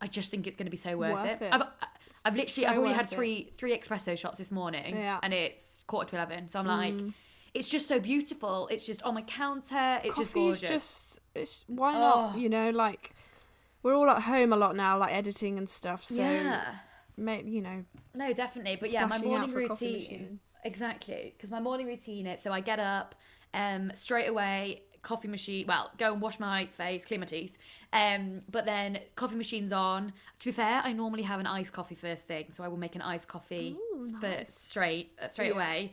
[0.00, 1.46] I just think it's going to be so worth, Worth it.
[1.46, 1.52] it.
[1.52, 1.62] I've,
[2.24, 3.16] I've literally, so I've already had worth it.
[3.16, 5.20] three three espresso shots this morning, Yeah.
[5.22, 6.48] and it's quarter to eleven.
[6.48, 6.94] So I'm like.
[6.94, 7.14] Mm.
[7.54, 8.66] It's just so beautiful.
[8.68, 10.00] It's just on my counter.
[10.02, 10.62] It's just gorgeous.
[10.62, 12.32] just it's why not?
[12.34, 12.38] Oh.
[12.38, 13.14] You know, like
[13.82, 16.02] we're all at home a lot now, like editing and stuff.
[16.02, 16.76] So yeah.
[17.16, 17.84] You know,
[18.14, 18.76] No, definitely.
[18.80, 20.40] But yeah, my morning for a coffee routine.
[20.64, 21.34] Exactly.
[21.36, 23.14] Because my morning routine is so I get up,
[23.54, 25.66] um, straight away, coffee machine.
[25.66, 27.58] Well, go and wash my face, clean my teeth.
[27.92, 30.12] Um, but then coffee machine's on.
[30.38, 32.94] To be fair, I normally have an iced coffee first thing, so I will make
[32.94, 34.54] an iced coffee Ooh, nice.
[34.54, 35.54] straight uh, straight Yeah.
[35.54, 35.92] away.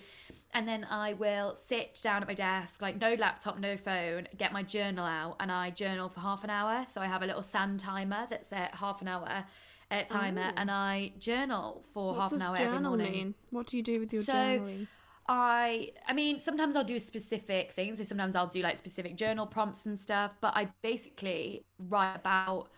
[0.54, 4.52] And then I will sit down at my desk, like no laptop, no phone, get
[4.52, 6.86] my journal out, and I journal for half an hour.
[6.88, 9.46] So I have a little sand timer that's there, half an hour
[9.92, 10.58] uh, timer, Ooh.
[10.58, 13.12] and I journal for what half an hour every journal morning.
[13.12, 13.36] mean?
[13.50, 14.88] What do you do with your So, journaling?
[15.28, 17.98] I I mean sometimes I'll do specific things.
[17.98, 22.70] So sometimes I'll do like specific journal prompts and stuff, but I basically write about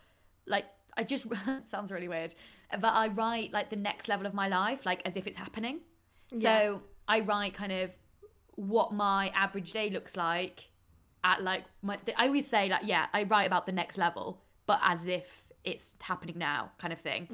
[0.46, 0.66] like
[0.98, 1.28] I just
[1.66, 2.36] sounds really weird,
[2.72, 5.80] but I write like the next level of my life like as if it's happening.
[6.32, 6.60] Yeah.
[6.60, 7.92] So I write kind of
[8.56, 10.70] what my average day looks like
[11.24, 14.80] at like my I always say like yeah, I write about the next level, but
[14.84, 17.28] as if it's happening now kind of thing.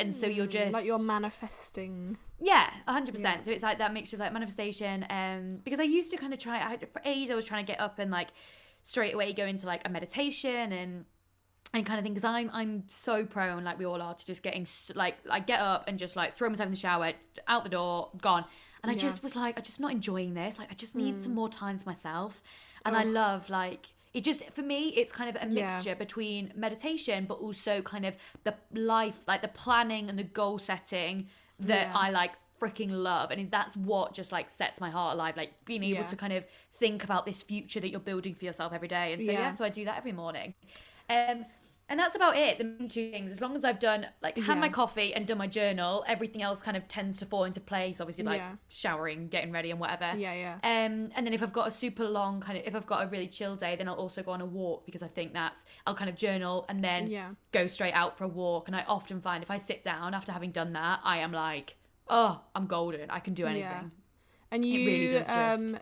[0.00, 2.18] And so you're just Mm, like you're manifesting.
[2.40, 3.12] yeah, hundred Yeah.
[3.12, 3.44] percent.
[3.44, 5.06] So it's like that mixture of like manifestation.
[5.10, 6.60] Um, because I used to kind of try.
[6.60, 8.28] I for ages, I was trying to get up and like
[8.82, 11.04] straight away go into like a meditation and
[11.72, 12.14] and kind of thing.
[12.14, 15.60] Because I'm I'm so prone, like we all are, to just getting like like get
[15.60, 17.12] up and just like throw myself in the shower,
[17.48, 18.44] out the door, gone.
[18.82, 19.00] And I Yeah.
[19.02, 20.58] just was like, I'm just not enjoying this.
[20.58, 22.42] Like I just need some more time for myself.
[22.84, 23.86] And I love like.
[24.14, 25.66] It just for me, it's kind of a Yeah.
[25.66, 30.58] mixture between meditation, but also kind of the life, like the planning and the goal
[30.58, 31.28] setting
[31.60, 31.92] that Yeah.
[31.96, 35.82] I like freaking love and that's what just like sets my heart alive like being
[35.82, 36.06] able Yeah.
[36.06, 39.22] to kind of think about this future that you're building for yourself every day and
[39.22, 39.50] so yeah, Yeah.
[39.50, 40.54] so I do that every morning
[41.10, 41.44] um
[41.88, 42.56] And that's about it.
[42.56, 43.30] The main two things.
[43.30, 46.62] As long as I've done like had my coffee and done my journal, everything else
[46.62, 48.00] kind of tends to fall into place.
[48.00, 48.54] Obviously, like Yeah.
[48.70, 50.12] showering, getting ready, and whatever.
[50.16, 50.54] Yeah, yeah.
[50.62, 53.08] Um, and then if I've got a super long kind of, if I've got a
[53.08, 55.94] really chill day, then I'll also go on a walk because I think that's I'll
[55.94, 57.30] kind of journal and then Yeah.
[57.52, 58.66] go straight out for a walk.
[58.68, 61.76] And I often find if I sit down after having done that, I am like,
[62.08, 63.10] oh, I'm golden.
[63.10, 63.62] I can do anything.
[63.62, 63.82] Yeah.
[64.50, 65.78] And you, really does just- um,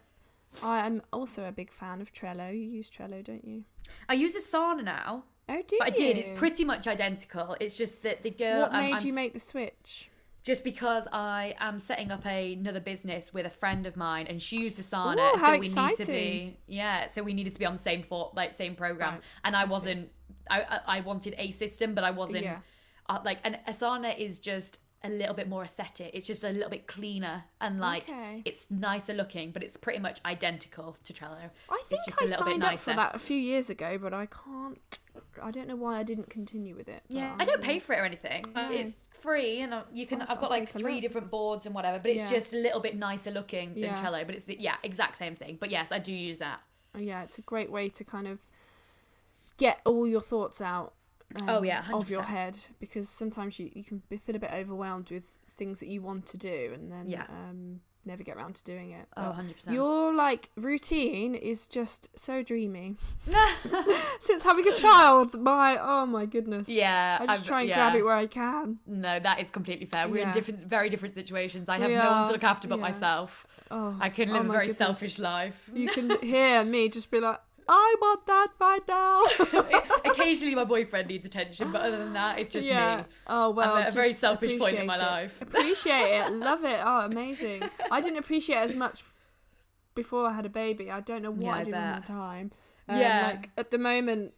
[0.64, 2.52] I am also a big fan of Trello.
[2.52, 3.64] You use Trello, don't you?
[4.08, 6.16] I use Asana now, Oh, do but I did.
[6.16, 6.22] you?
[6.24, 7.56] It's pretty much identical.
[7.60, 8.60] It's just that the girl.
[8.62, 10.08] What um, made I'm you s- make the switch?
[10.44, 14.42] just because I am setting up a, another business with a friend of mine, and
[14.42, 17.58] she used Asana, Ooh, how so we need to be yeah, so we needed to
[17.60, 19.70] be on the same for like same program, Right, and I see.
[19.70, 20.10] wasn't.
[20.50, 22.58] I, I I wanted a system, but I wasn't Yeah.
[23.08, 23.38] uh, like.
[23.44, 26.10] And Asana is just a little bit more aesthetic.
[26.14, 28.42] It's just a little bit cleaner and like Okay.
[28.44, 31.50] it's nicer looking, but it's pretty much identical to Trello.
[31.70, 34.26] I think just a I signed up for that a few years ago, but I
[34.26, 34.98] can't.
[35.42, 37.02] I don't know why I didn't continue with it.
[37.08, 38.44] Yeah, I don't pay for it or anything.
[38.54, 38.70] No.
[38.70, 40.22] It's free, and uh, you can.
[40.22, 42.38] I'll- I've got like three different boards and whatever, but it's Yeah.
[42.38, 44.02] just a little bit nicer looking than Yeah.
[44.02, 44.24] Trello.
[44.26, 45.58] But it's the yeah, exact same thing.
[45.60, 46.60] But yes, I do use that.
[46.98, 48.38] Yeah, it's a great way to kind of
[49.58, 50.94] get all your thoughts out.
[51.40, 54.52] Um, Oh, yeah, of your head because sometimes you, you can be, feel a bit
[54.52, 55.24] overwhelmed with
[55.56, 57.24] things that you want to do and then Yeah.
[57.28, 59.06] um, never get around to doing it.
[59.16, 59.74] Oh, But 100 percent.
[59.74, 62.96] Your like routine is just so dreamy.
[64.20, 66.68] Since having a child, my oh my goodness.
[66.68, 67.76] Yeah, I just I've- try and yeah.
[67.76, 68.78] grab it where I can.
[68.86, 70.08] No, that is completely fair.
[70.08, 71.68] We're in different, very different situations.
[71.68, 72.82] I have We no one to look after but yeah.
[72.82, 73.46] myself.
[73.70, 74.78] Oh, I can oh live a very goodness.
[74.78, 75.70] selfish life.
[75.74, 79.24] You can hear me just be like, I want that right now.
[80.10, 82.96] Occasionally, my boyfriend needs attention, but other than that, it's just yeah.
[82.98, 83.04] me.
[83.26, 83.76] Oh well.
[83.76, 85.00] at a very selfish point in my it.
[85.00, 85.42] life.
[85.42, 86.32] Appreciate it.
[86.32, 86.80] Love it.
[86.82, 87.68] Oh, amazing.
[87.90, 89.04] I didn't appreciate it as much
[89.94, 90.90] before I had a baby.
[90.90, 92.52] I don't know what Yeah, I I did with my time.
[92.88, 93.26] Um, Yeah.
[93.26, 94.34] Like at the moment,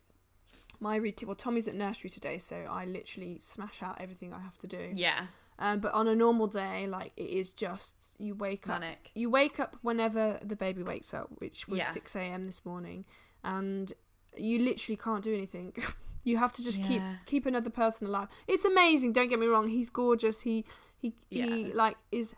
[0.81, 1.29] my routine.
[1.29, 4.91] Well, Tommy's at nursery today, so I literally smash out everything I have to do.
[4.93, 5.27] Yeah,
[5.59, 9.11] Um, but on a normal day, like it is just you wake up manic.
[9.15, 11.91] you wake up whenever the baby wakes up, which was Yeah.
[11.93, 12.47] 6 a.m.
[12.47, 13.05] this morning,
[13.45, 13.93] and
[14.37, 15.73] you literally can't do anything.
[16.25, 17.17] you have to just keep Yeah.
[17.27, 18.29] keep another person alive.
[18.49, 19.13] It's amazing.
[19.13, 19.69] Don't get me wrong.
[19.69, 20.41] He's gorgeous.
[20.41, 20.65] He
[20.97, 22.35] he he like is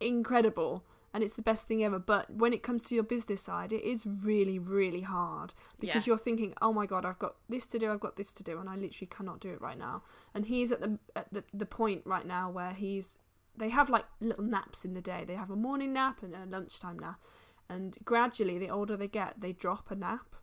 [0.00, 0.84] incredible,
[1.16, 1.98] and it's the best thing ever.
[1.98, 6.10] But when it comes to your business side, it is really really hard because Yeah.
[6.12, 8.58] you're thinking, oh my god, I've got this to do, I've got this to do,
[8.58, 10.02] and I literally cannot do it right now.
[10.34, 13.16] And he's at the at the, the point right now where he's
[13.56, 15.24] they have like little naps in the day.
[15.26, 17.18] They have a morning nap and a lunchtime nap.
[17.68, 20.36] And gradually, the older they get, they drop a nap.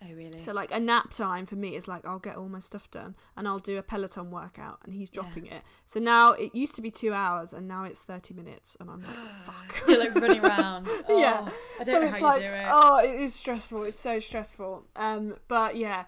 [0.00, 0.40] Oh really?
[0.40, 3.16] So, like, a nap time for me is like, I'll get all my stuff done
[3.36, 5.22] and I'll do a Peloton workout, and he's Yeah.
[5.22, 5.62] dropping it.
[5.86, 8.76] So now it used to be two hours, and now it's 30 minutes.
[8.78, 9.88] And I'm like, fuck.
[9.88, 10.86] You're like running around.
[11.08, 11.50] Oh, Yeah.
[11.80, 12.66] I don't know it's how like, you do it.
[12.70, 13.82] oh, it is stressful.
[13.84, 14.84] It's so stressful.
[14.94, 16.04] Um, But yeah,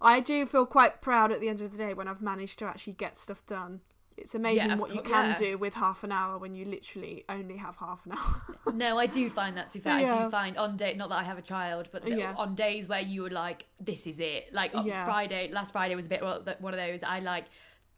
[0.00, 2.64] I do feel quite proud at the end of the day when I've managed to
[2.66, 3.80] actually get stuff done.
[4.16, 5.36] It's amazing of what you can yeah.
[5.36, 8.72] do with half an hour when you literally only have half an hour.
[8.74, 9.92] No, I do find that to be fair.
[9.94, 12.34] I do find on day not that I have a child, but the- Yeah.
[12.36, 15.04] on days where you were like, "This is it." Like on Yeah.
[15.04, 17.02] Friday, last Friday was a bit one of those.
[17.02, 17.46] I like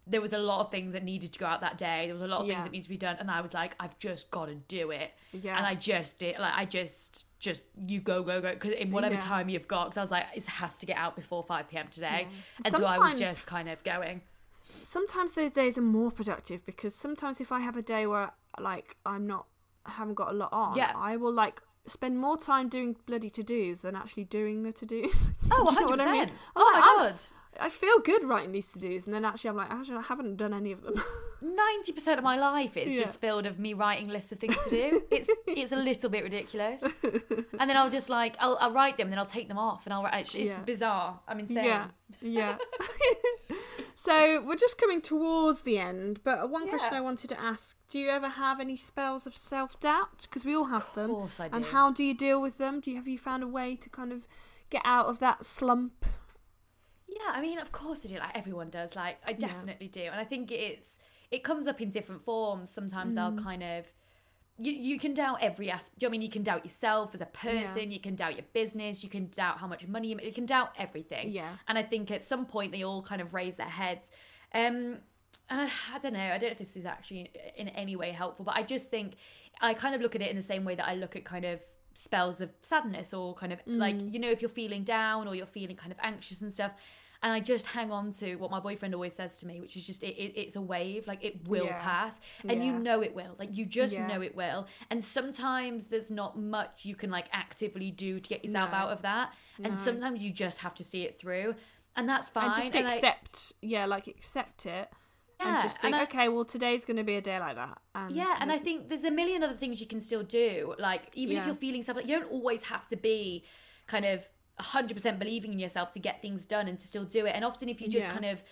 [0.07, 2.05] there was a lot of things that needed to go out that day.
[2.05, 2.53] There was a lot of Yeah.
[2.55, 4.91] things that needed to be done, and I was like, "I've just got to do
[4.91, 5.57] it." yeah.
[5.57, 6.39] And I just did.
[6.39, 9.21] Like I just just you go go go because in whatever Yeah.
[9.21, 9.85] time you've got.
[9.87, 12.37] Because I was like, it has to get out before five pm today, Yeah.
[12.67, 14.21] and so I was just kind of going.
[14.65, 18.97] Sometimes those days are more productive because sometimes if I have a day where like
[19.05, 19.47] I'm not
[19.87, 20.93] I haven't got a lot on, Yeah.
[20.97, 24.87] I will like spend more time doing bloody to dos than actually doing the to
[24.87, 25.31] dos.
[25.51, 26.23] Oh, you know 100 what I mean?
[26.25, 26.39] percent.
[26.57, 27.21] Oh my like, I'm- god.
[27.61, 30.37] I feel good writing these to dos, and then actually I'm like, actually I haven't
[30.37, 30.95] done any of them.
[31.43, 33.01] Ninety percent of my life is Yeah.
[33.03, 35.03] just filled of me writing lists of things to do.
[35.11, 39.07] It's it's a little bit ridiculous, and then I'll just like I'll, I'll write them,
[39.09, 40.21] and then I'll take them off, and I'll write.
[40.21, 40.61] It's, it's Yeah.
[40.61, 41.21] bizarre.
[41.29, 41.65] I'm insane.
[41.65, 41.87] Yeah,
[42.23, 42.57] yeah.
[43.95, 46.99] so we're just coming towards the end, but one question Yeah.
[46.99, 50.23] I wanted to ask: Do you ever have any spells of self doubt?
[50.23, 51.11] Because we all have Of them.
[51.11, 51.57] course I do.
[51.57, 52.81] And how do you deal with them?
[52.81, 54.27] Do you have you found a way to kind of
[54.71, 56.05] get out of that slump?
[57.07, 58.19] Yeah, I mean, of course I do.
[58.19, 58.97] Like everyone does.
[58.97, 59.49] Like I Yeah.
[59.49, 60.99] definitely do, and I think it's
[61.31, 62.71] it comes up in different forms.
[62.71, 63.43] Sometimes I'll Mm.
[63.43, 63.93] kind of.
[64.57, 65.99] You, you can doubt every aspect.
[65.99, 67.91] Do you know I mean you can doubt yourself as a person?
[67.91, 69.03] You can doubt your business.
[69.03, 70.27] You can doubt how much money you make.
[70.27, 71.31] You can doubt everything.
[71.31, 71.57] Yeah.
[71.67, 74.13] And I think at some point they all kind of raise their heads.
[74.53, 74.99] Um,
[75.51, 76.21] and I, I don't know.
[76.21, 79.17] I don't know if this is actually in any way helpful, but I just think
[79.61, 81.45] I kind of look at it in the same way that I look at kind
[81.45, 81.61] of
[81.97, 84.13] spells of sadness or kind of like Mm.
[84.13, 86.73] you know if you're feeling down or you're feeling kind of anxious and stuff.
[87.23, 89.87] And I just hang on to what my boyfriend always says to me, which is
[89.87, 91.81] just it, it, it's a wave, like it will Yeah.
[91.81, 94.07] pass, and you know it will, like you just Yeah.
[94.07, 94.67] know it will.
[94.91, 98.77] And sometimes there's not much you can like actively do to get yourself No.
[98.77, 99.33] out of that,
[99.63, 99.81] and No.
[99.81, 101.55] sometimes you just have to see it through.
[101.97, 102.47] and that's fine.
[102.47, 104.91] and just and I- accept, yeah, like accept it,
[105.41, 107.57] and Yeah, just think, and I- okay, well, today's going to be a day like
[107.57, 107.79] that.
[107.95, 110.75] And Yeah, and I think there's a million other things you can still do.
[110.79, 113.45] Like even if you're feeling stuff, like you don't always have to be
[113.87, 114.29] kind of
[114.61, 117.33] 100% believing in yourself to get things done and to still do it.
[117.35, 118.13] And often if you just Yeah.
[118.13, 118.45] kind of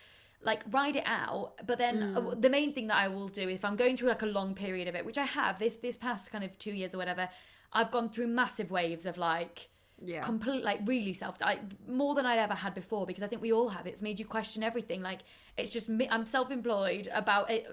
[0.44, 2.42] like ride it out, but then uh, Mm.
[2.42, 4.88] the main thing that I will do if I'm going through like a long period
[4.88, 7.28] of it, which I have this this past kind of 2 years or whatever,
[7.72, 9.68] I've gone through massive waves of like
[10.04, 13.42] yeah, complete like really self like more than I'd ever had before because I think
[13.42, 13.86] we all have.
[13.86, 15.02] It's made you question everything.
[15.02, 15.20] Like
[15.56, 17.66] it's just me I'm self-employed about it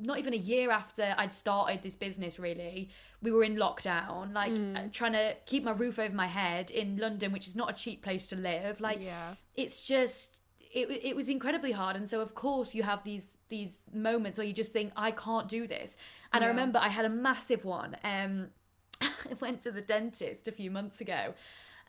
[0.00, 2.90] not even a year after I'd started this business really.
[3.22, 4.76] We were in lockdown like Mm.
[4.76, 7.74] uh, trying to keep my roof over my head in London which is not a
[7.74, 8.80] cheap place to live.
[8.80, 11.96] Like yeah, it's just it, it was incredibly hard.
[11.96, 15.48] And so of course you have these these moments where you just think I can't
[15.48, 15.96] do this.
[16.32, 17.96] And I remember I had a massive one.
[18.04, 18.48] Um
[19.02, 21.34] I went to the dentist a few months ago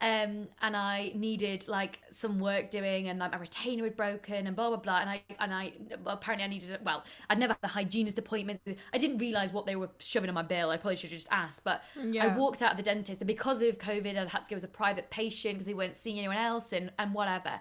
[0.01, 4.55] um, and I needed like some work doing, and like my retainer had broken, and
[4.55, 4.99] blah blah blah.
[4.99, 5.73] And I and I
[6.07, 6.77] apparently I needed.
[6.83, 8.61] Well, I'd never had a hygienist appointment.
[8.93, 10.71] I didn't realize what they were shoving in my bill.
[10.71, 11.63] I probably should have just asked.
[11.63, 11.83] But
[12.23, 14.63] I walked out of the dentist, and because of COVID, I'd had to go as
[14.63, 17.59] a private patient because they weren't seeing anyone else, and and whatever.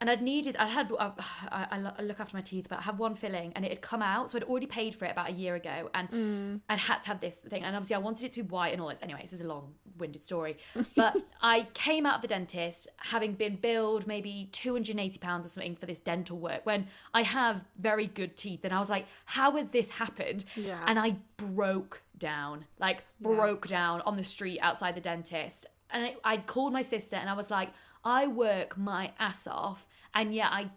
[0.00, 1.12] And I'd needed, I had, I,
[1.50, 4.02] I, I look after my teeth, but I have one filling and it had come
[4.02, 4.30] out.
[4.30, 6.60] So I'd already paid for it about a year ago and mm.
[6.68, 7.62] I'd had to have this thing.
[7.62, 9.00] And obviously I wanted it to be white and all this.
[9.02, 10.56] Anyway, this is a long winded story.
[10.94, 15.86] But I came out of the dentist having been billed maybe £280 or something for
[15.86, 18.60] this dental work when I have very good teeth.
[18.64, 20.44] And I was like, how has this happened?
[20.56, 20.84] Yeah.
[20.86, 25.66] And I broke down, like broke down on the street outside the dentist.
[25.90, 27.70] And I, I'd called my sister and I was like,
[28.08, 30.70] I work my ass off and yet I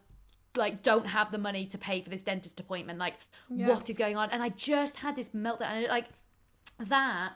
[0.58, 3.00] like don't have the money to pay for this dentist appointment.
[3.00, 3.16] Like
[3.50, 3.70] Yeah.
[3.70, 4.30] what is going on?
[4.32, 6.08] And I just had this meltdown and like
[6.80, 7.34] that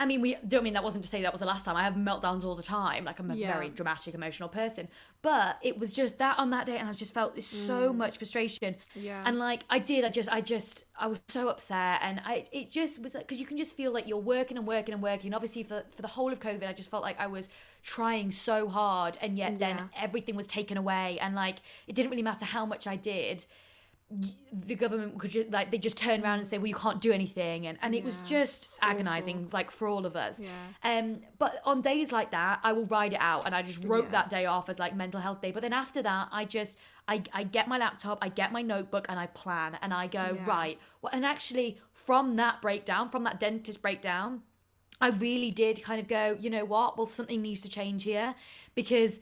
[0.00, 1.76] I mean, we don't mean that wasn't to say that was the last time.
[1.76, 3.04] I have meltdowns all the time.
[3.04, 3.52] Like I'm a Yeah.
[3.52, 4.88] very dramatic, emotional person.
[5.22, 7.96] But it was just that on that day, and I just felt this so mm.
[7.96, 8.76] much frustration.
[8.94, 9.22] Yeah.
[9.26, 12.70] And like I did, I just, I just, I was so upset, and I, it
[12.70, 15.34] just was like because you can just feel like you're working and working and working.
[15.34, 17.48] Obviously, for for the whole of COVID, I just felt like I was
[17.82, 21.56] trying so hard, and yet then everything was taken away, and like
[21.88, 23.44] it didn't really matter how much I did
[24.66, 27.12] the government could just, like they just turn around and say well you can't do
[27.12, 28.90] anything and, and it was just it's awful.
[28.90, 30.48] agonizing like for all of us Yeah.
[30.82, 34.04] um but on days like that i will ride it out and i just wrote
[34.06, 34.10] Yeah.
[34.12, 37.22] that day off as like mental health day but then after that i just i,
[37.34, 40.46] I get my laptop i get my notebook and i plan and i go Yeah.
[40.46, 44.42] right well, and actually from that breakdown from that dentist breakdown
[45.00, 46.96] I really did kind of go, you know what?
[46.96, 48.34] Well, something needs to change here
[48.74, 49.20] because.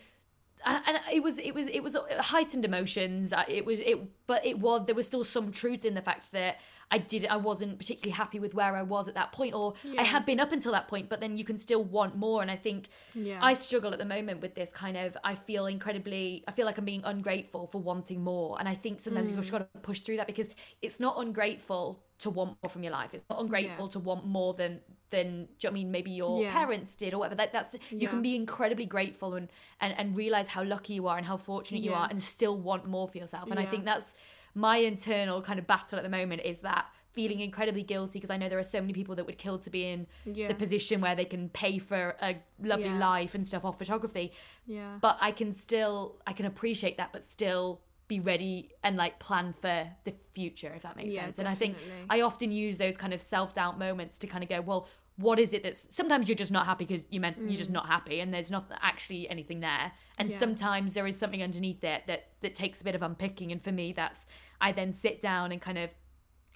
[0.66, 3.32] And, and it was it was it was uh, heightened emotions.
[3.32, 6.32] Uh, it was it, but it was there was still some truth in the fact
[6.32, 6.58] that
[6.90, 10.02] I did I wasn't particularly happy with where I was at that point, or I
[10.02, 11.08] had been up until that point.
[11.08, 13.38] But then you can still want more, and I think Yeah.
[13.40, 15.16] I struggle at the moment with this kind of.
[15.22, 16.42] I feel incredibly.
[16.48, 19.42] I feel like I'm being ungrateful for wanting more, and I think sometimes you've mm.
[19.42, 20.50] just got to push through that because
[20.82, 23.14] it's not ungrateful to want more from your life.
[23.14, 23.90] It's not ungrateful Yeah.
[23.90, 24.80] to want more than
[25.10, 26.52] than do you know I mean maybe your Yeah.
[26.52, 27.36] parents did or whatever.
[27.36, 29.48] That, that's you can be incredibly grateful and,
[29.80, 32.86] and and realize how lucky you are and how fortunate you are, and still want
[32.86, 33.50] more for yourself.
[33.50, 34.14] And I think that's
[34.54, 38.36] my internal kind of battle at the moment is that feeling incredibly guilty because I
[38.36, 40.48] know there are so many people that would kill to be in Yeah.
[40.48, 42.98] the position where they can pay for a lovely Yeah.
[42.98, 44.32] life and stuff off photography
[44.66, 44.98] yeah.
[45.00, 49.52] but I can still I can appreciate that, but still be ready and like plan
[49.52, 51.38] for the future, if that makes Yeah, sense.
[51.38, 51.76] And I think.
[52.08, 55.38] I often use those kind of self doubt moments to kind of go, well, what
[55.40, 58.20] is it that's sometimes you're just not happy because you meant you're just not happy
[58.20, 59.90] and there's not actually anything there.
[60.18, 60.32] And Mm.
[60.32, 60.38] Yeah.
[60.38, 63.50] sometimes there is something underneath it that that takes a bit of unpicking.
[63.50, 64.26] And for me, that's
[64.60, 65.90] I then sit down and kind of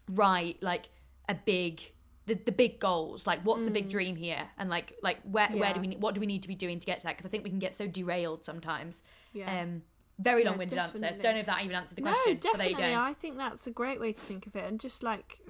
[0.09, 0.89] write like
[1.29, 1.81] a big
[2.27, 5.73] the, the big goals like what's the big dream here and like like where where
[5.75, 5.85] do Mm.
[5.85, 5.91] Yeah.
[5.91, 7.43] we what do we need to be doing to get to that because i think
[7.45, 9.63] we can get so derailed sometimes Yeah.
[9.63, 9.83] um
[10.21, 11.23] very long-winded answer definitely.
[11.23, 12.95] don't know if that even answered the no, question but there definitely.
[12.95, 15.41] I think that's a great way to think of it, and just like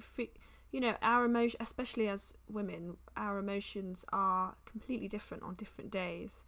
[0.71, 6.45] you know, our emotion, especially as women, our emotions are completely different on different days,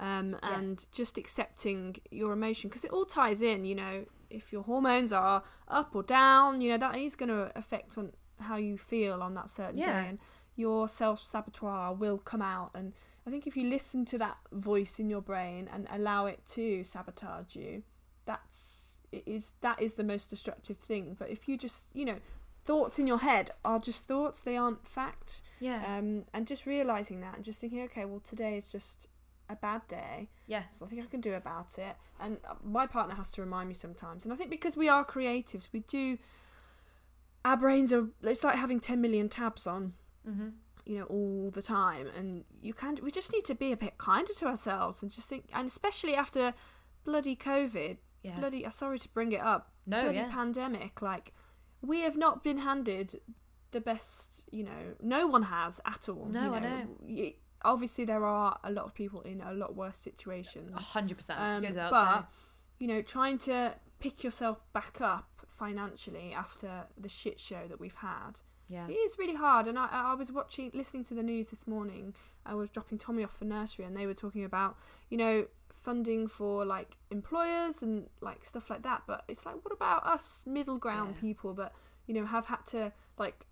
[0.00, 0.58] um, Yeah.
[0.58, 3.64] and just accepting your emotion because it all ties in.
[3.64, 7.52] You know, if your hormones are up or down, you know that is going to
[7.54, 10.02] affect on how you feel on that certain Yeah.
[10.02, 10.18] day, and
[10.56, 12.94] your self saboteur will come out and.
[13.26, 16.84] I think if you listen to that voice in your brain and allow it to
[16.84, 17.82] sabotage you,
[18.24, 21.16] that's it is that is the most destructive thing.
[21.18, 22.18] But if you just you know,
[22.64, 25.40] thoughts in your head are just thoughts; they aren't fact.
[25.58, 29.08] yeah Um, and just realizing that and just thinking, okay, well today is just
[29.48, 30.28] a bad day.
[30.46, 31.96] yeah There's nothing I can do about it.
[32.20, 34.24] And uh, my partner has to remind me sometimes.
[34.24, 36.18] And I think because we are creatives, we do.
[37.44, 38.08] Our brains are.
[38.22, 39.94] It's like having ten million tabs on
[40.28, 40.48] mm-hmm.
[40.86, 43.98] You know all the time and you can't we just need to be a bit
[43.98, 46.54] kinder to ourselves and just think and especially after
[47.04, 48.38] bloody COVID, Yeah.
[48.38, 48.64] bloody.
[48.64, 49.72] uh, Sorry to bring it up.
[49.86, 50.30] no, bloody yeah.
[50.30, 51.00] pandemic.
[51.02, 51.32] Like,
[51.82, 53.20] we have not been handed
[53.70, 54.42] the best.
[54.50, 56.26] You know, no one has at all.
[56.26, 57.30] No, you I know.
[57.64, 60.72] Obviously, there are a lot of people in a lot worse situations.
[60.74, 61.38] A hundred percent.
[61.40, 62.24] Um, but saying.
[62.80, 67.94] you know, trying to pick yourself back up financially after the shit show that we've
[67.94, 68.86] had, Yeah.
[68.88, 69.66] it is really hard.
[69.66, 72.14] And I, I was watching, listening to the news this morning.
[72.44, 74.76] I was dropping Tommy off for nursery, and they were talking about,
[75.10, 79.02] you know, funding for like employers and like stuff like that.
[79.06, 81.20] But it's like, what about us middle ground Yeah.
[81.20, 81.72] people that
[82.06, 83.46] you know have had to like,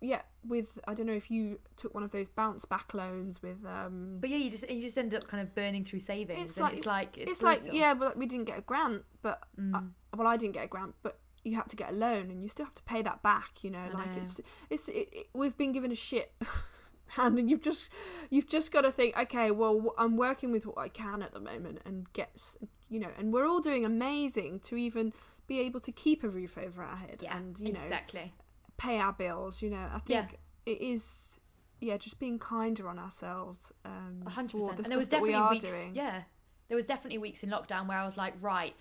[0.00, 3.64] yeah, with I don't know if you took one of those bounce back loans with
[3.66, 6.56] um But yeah, you just you just end up kind of burning through savings, It's
[6.56, 9.40] and like- it's like it's, it's, like yeah, well, we didn't get a grant, but
[9.58, 9.74] Mm.
[9.74, 9.80] uh,
[10.16, 12.48] well, I didn't get a grant, but you had to get a loan, and you
[12.48, 13.62] still have to pay that back.
[13.64, 14.22] You know, I like know.
[14.22, 16.32] it's it's it, it, we've been given a shit
[17.08, 17.90] hand, and you've just
[18.30, 21.40] you've just got to think, okay, well, i'm working with what I can at the
[21.40, 22.56] moment, and get s-
[22.88, 25.12] you know, and we're all doing amazing to even
[25.46, 28.32] be able to keep a roof over our head, yeah, and you know, exactly.
[28.76, 29.62] pay our bills.
[29.62, 30.26] You know, I Yeah.
[30.26, 31.38] think it is.
[31.82, 33.72] Yeah, just being kinder on ourselves.
[33.86, 34.76] Um, hundred for percent.
[34.76, 35.72] the And there was stuff that we definitely weeks.
[35.72, 35.94] doing.
[35.94, 36.22] Yeah,
[36.68, 38.74] there was definitely weeks in lockdown where I was like, right,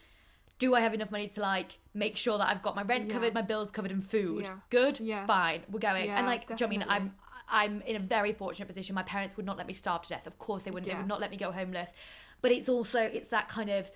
[0.60, 3.14] do I have enough money to like make sure that I've got my rent Yeah.
[3.14, 4.46] covered, my bills covered, and food?
[4.46, 4.58] Yeah.
[4.70, 5.26] Good, Yeah.
[5.26, 6.06] fine, we're going.
[6.06, 7.12] Yeah, and like, do you know what I mean?
[7.12, 7.16] I'm
[7.52, 8.94] I'm in a very fortunate position.
[8.94, 10.28] My parents would not let me starve to death.
[10.28, 10.92] Of course, they wouldn't.
[10.92, 11.94] They would not let me go homeless.
[12.42, 13.90] But it's also it's that kind of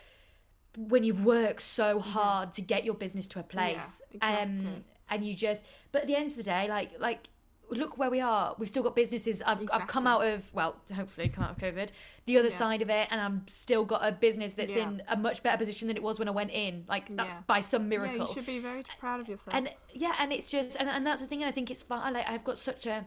[0.76, 4.66] when you've worked so hard to get your business to a place, exactly.
[4.68, 5.66] um, and you just.
[5.92, 7.28] But at the end of the day, like like.
[7.74, 8.56] Look where we are.
[8.58, 9.42] We've still got businesses.
[9.46, 11.90] I've, I've come out of well, hopefully come out of COVID,
[12.26, 12.54] the other Yeah.
[12.56, 14.84] side of it, and I'm still got a business that's Yeah.
[14.90, 16.86] in a much better position than it was when I went in.
[16.88, 17.40] Like that's Yeah.
[17.48, 19.56] by some miracle you should be very proud of yourself.
[19.56, 22.14] and yeah and it's just and, and that's the thing and i think it's fine
[22.14, 23.06] like i've got such a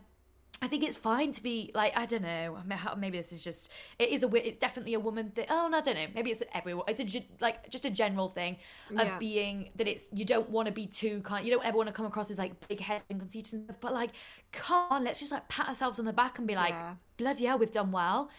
[0.63, 2.59] I think it's fine to be like I don't know.
[2.97, 5.47] Maybe this is just it is a it's definitely a woman thing.
[5.51, 6.07] Oh, no, I don't know.
[6.15, 6.85] Maybe it's everyone.
[6.89, 8.57] It's a like just a general thing
[8.91, 9.19] of Yeah.
[9.19, 11.45] being that it's you don't want to be too kind.
[11.47, 13.77] You don't ever want to come across as like big head and conceited and stuff.
[13.81, 14.11] But like,
[14.53, 16.95] come on, let's just like pat ourselves on the back and be like, Yeah.
[17.19, 18.31] bloody hell, we've done well.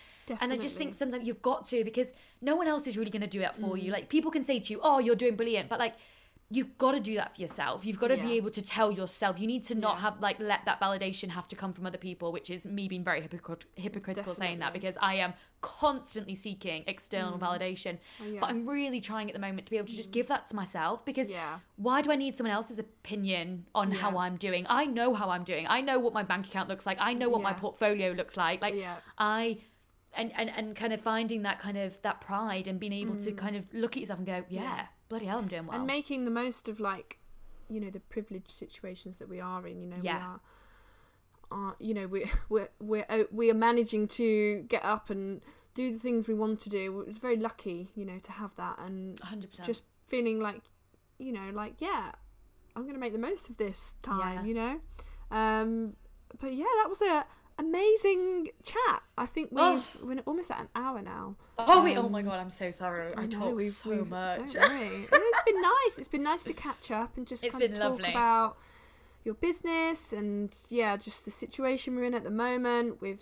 [0.42, 2.12] And I just think sometimes you've got to because
[2.42, 3.84] no one else is really going to do it for Mm.
[3.84, 3.92] you.
[3.92, 5.94] Like people can say to you, "Oh, you're doing brilliant," but like
[6.50, 7.86] you've got to do that for yourself.
[7.86, 9.38] You've got to be able to tell yourself.
[9.40, 10.02] You need to not Yeah.
[10.02, 13.04] have like let that validation have to come from other people, which is me being
[13.04, 17.98] very hypocrit- hypocritical saying that because I am constantly seeking external validation.
[18.22, 18.40] Oh, yeah.
[18.40, 20.56] But I'm really trying at the moment to be able to just give that to
[20.56, 21.60] myself because Yeah.
[21.76, 24.66] why do I need someone else's opinion on how I'm doing?
[24.70, 25.66] I know how I'm doing.
[25.68, 26.98] I know what my bank account looks like.
[27.02, 28.62] I know what my portfolio looks like.
[28.62, 28.98] Like Yeah.
[29.18, 29.58] I
[30.14, 33.32] and, and and kind of finding that kind of that pride and being able to
[33.34, 34.64] kind of look at yourself and go, yeah, Mm.
[34.78, 34.86] Yeah.
[35.10, 35.78] Bloody hell, I'm doing well.
[35.78, 37.18] and making the most of like
[37.70, 40.18] you know the privileged situations that we are in you know Yeah.
[40.18, 40.40] we are
[41.70, 45.42] are you know we we're we're uh, we are managing to get up and
[45.74, 48.78] do the things we want to do we're very lucky you know to have that
[48.80, 49.64] and 100%.
[49.66, 50.62] just feeling like
[51.20, 52.12] you know like yeah
[52.76, 54.44] i'm going to make the most of this time Yeah.
[54.46, 54.80] you know
[55.32, 55.96] um
[56.40, 57.26] but yeah that was a
[57.60, 59.84] amazing chat i think we've Oh.
[60.04, 63.12] we're almost at an hour now oh wait, oh um, my god, I'm so sorry.
[63.18, 64.54] I, know, talk so we've- much.
[64.54, 64.88] Don't worry.
[65.12, 65.98] it's been nice.
[65.98, 68.12] It's been nice to catch up and just It's kind of talk lovely.
[68.12, 68.58] about
[69.26, 73.22] your business and yeah, just the situation we're in at the moment with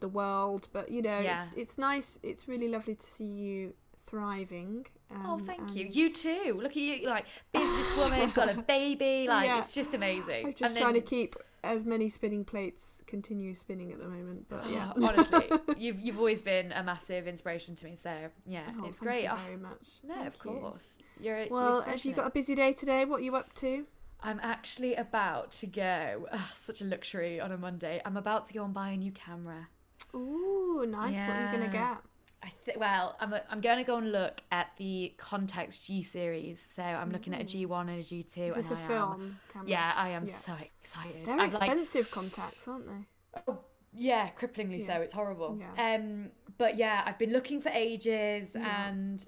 [0.00, 0.68] the world.
[0.72, 1.44] But you know, Yeah.
[1.44, 2.18] it's, it's nice.
[2.22, 3.74] It's really lovely to see you
[4.06, 4.86] thriving.
[5.14, 5.86] Oh, um, thank you.
[5.90, 6.58] You too.
[6.62, 9.28] Look at you, like businesswoman, got a baby.
[9.28, 9.58] Like Yeah.
[9.58, 10.46] it's just amazing.
[10.46, 11.36] I'm just And trying to keep
[11.68, 14.46] as many spinning plates continue spinning at the moment.
[14.48, 17.94] But yeah, Oh, honestly, you've you've always been a massive inspiration to me.
[17.94, 18.10] So
[18.46, 19.22] yeah, Oh, it's thank great.
[19.24, 19.86] You Oh, very much.
[20.02, 20.40] no, Thank of you.
[20.60, 21.02] course.
[21.20, 23.04] You're Well, have you got a busy day today?
[23.04, 23.86] What are you up to?
[24.20, 26.26] I'm actually about to go.
[26.32, 28.00] Ugh, such a luxury on a Monday.
[28.04, 29.68] I'm about to go and buy a new camera.
[30.14, 31.14] Ooh, nice.
[31.28, 31.98] What are you gonna get?
[32.42, 36.02] I th- well, I'm a, I'm going to go and look at the Contax G
[36.02, 36.64] series.
[36.70, 38.48] So I'm looking at a G1 and a G2.
[38.48, 39.68] Is this a and I am- film camera?
[39.68, 40.32] yeah, I am Yeah.
[40.32, 41.26] so excited.
[41.26, 43.40] They're like, expensive Contax, aren't they?
[43.48, 43.58] oh,
[43.92, 44.94] yeah, cripplingly so.
[45.00, 45.58] It's horrible.
[45.58, 45.94] Yeah.
[45.96, 48.88] Um, but yeah, I've been looking for ages, Yeah.
[48.88, 49.24] and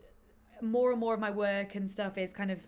[0.63, 2.61] more and more of my work and stuff is kind of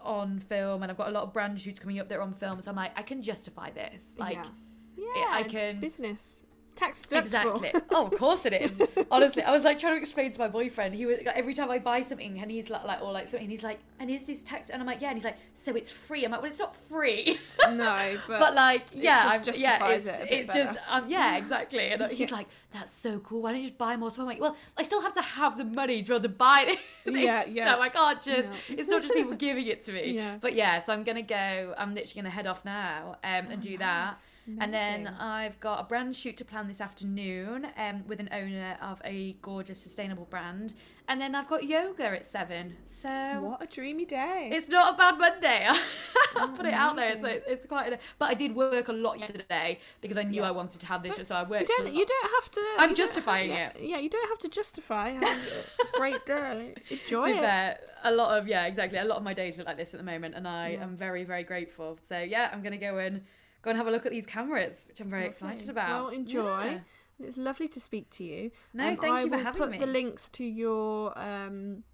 [0.00, 2.34] on film, and I've got a lot of brand shoots coming up that are on
[2.34, 2.60] film.
[2.60, 4.16] So I'm like, I can justify this.
[4.18, 4.42] Like,
[4.96, 6.42] yeah, yeah I it's can- business.
[6.76, 7.18] Tax deductible.
[7.18, 7.72] Exactly.
[7.90, 8.82] Oh, of course it is.
[9.10, 10.94] Honestly, I was like trying to explain to my boyfriend.
[10.96, 13.48] He was like, every time I buy something, and he's like, like or like something,
[13.48, 14.70] he's like, and is this tax?
[14.70, 15.08] And I'm like, yeah.
[15.10, 16.24] And he's like, so it's free.
[16.24, 17.38] I'm like, well, it's not free,
[17.70, 21.90] no, but, but, like, yeah, just I'm, yeah, it's it it's just, um, yeah, exactly.
[21.90, 22.36] And he's Yeah.
[22.36, 23.42] like, that's so cool.
[23.42, 24.10] Why don't you just buy more?
[24.10, 26.28] So I'm like, well, I still have to have the money to be able to
[26.28, 27.02] buy this.
[27.06, 27.68] Yeah, yeah.
[27.68, 27.80] stuff.
[27.80, 28.48] I can't just.
[28.48, 28.56] No.
[28.70, 30.10] It's not just people giving it to me.
[30.12, 30.38] Yeah.
[30.40, 31.74] But yeah, so I'm gonna go.
[31.78, 34.16] I'm literally gonna head off now um, and Oh, do that.
[34.60, 38.76] And then I've got a brand shoot to plan this afternoon um, with an owner
[38.82, 40.74] of a gorgeous sustainable brand.
[41.08, 42.76] And then I've got yoga at seven.
[42.86, 43.08] So
[43.40, 44.50] What a dreamy day.
[44.52, 45.66] it's not a bad Monday.
[46.36, 47.12] I'll put it out there.
[47.12, 47.92] It's like, it's quite.
[47.94, 50.48] A, but I did work a lot yesterday because I knew Yeah.
[50.48, 51.64] I wanted to have this, But so I you worked.
[51.64, 51.94] a don't.
[51.94, 52.60] You don't have to.
[52.78, 53.76] I'm you have- justifying yeah, it.
[53.80, 55.28] Yeah, you don't have to justify having
[55.94, 56.74] a great day.
[56.90, 57.40] Enjoy to be it.
[57.40, 58.98] fair, a lot of yeah, exactly.
[58.98, 60.82] A lot of my days look like this at the moment, and I Yeah.
[60.84, 61.98] am very, very grateful.
[62.08, 63.22] So yeah, I'm gonna go and
[63.64, 65.32] go and have a look at these cameras, which I'm very Lovely.
[65.48, 66.04] excited about.
[66.04, 66.64] Well, enjoy.
[66.64, 66.78] Yeah.
[67.20, 68.50] It was lovely to speak to you.
[68.72, 69.64] No, Um, thank I you for having me.
[69.64, 71.84] I will put the links to your um,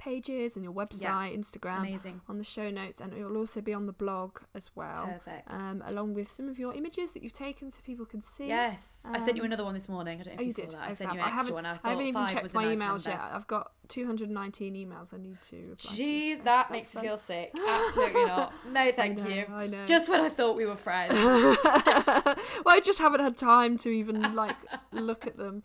[0.00, 2.20] pages and your website, Instagram Amazing.
[2.28, 5.48] on the show notes, and it will also be on the blog as well, Perfect.
[5.50, 8.48] um, along with some of your images that you've taken so people can see.
[8.48, 10.20] yes, I sent you um, another one this morning.
[10.20, 10.88] I don't know Oh, if you you saw that.
[10.88, 11.66] I sent you I an extra haven't- one.
[11.66, 13.20] I, I haven't even five checked my nice emails yet.
[13.32, 15.86] I've got 219 emails I need to to.
[15.88, 17.02] Jeez, so that makes fun.
[17.02, 17.50] me feel sick.
[17.68, 18.52] Absolutely not.
[18.72, 19.44] No, I thank know, you.
[19.52, 19.84] I know.
[19.84, 21.12] Just when I thought we were friends.
[21.14, 22.36] well,
[22.66, 24.56] I just haven't had time to even like
[24.92, 25.62] look at them.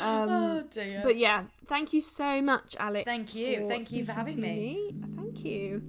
[0.00, 1.00] Um, oh dear.
[1.02, 3.04] But yeah, thank you so much, Alex.
[3.04, 3.68] Thank you.
[3.68, 4.94] Thank you for having to me.
[5.16, 5.82] Thank you.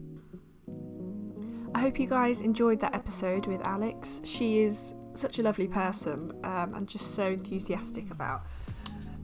[1.74, 4.22] I hope you guys enjoyed that episode with Alex.
[4.24, 8.44] She is such a lovely person um, and just so enthusiastic about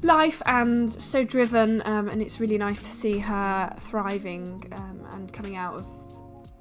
[0.04, 1.82] life and so driven.
[1.86, 5.86] Um, and it's really nice to see her thriving um, and coming out of,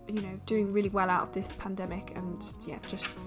[0.08, 2.12] you know, doing really well out of this pandemic.
[2.16, 3.18] And yeah, just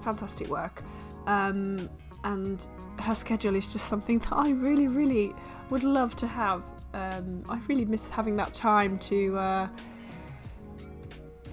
[0.00, 0.82] fantastic work.
[1.26, 1.88] Um,
[2.24, 2.66] and
[3.00, 5.34] her schedule is just something that I really, really
[5.70, 6.64] would love to have.
[6.94, 9.68] Um, I really miss having that time to uh,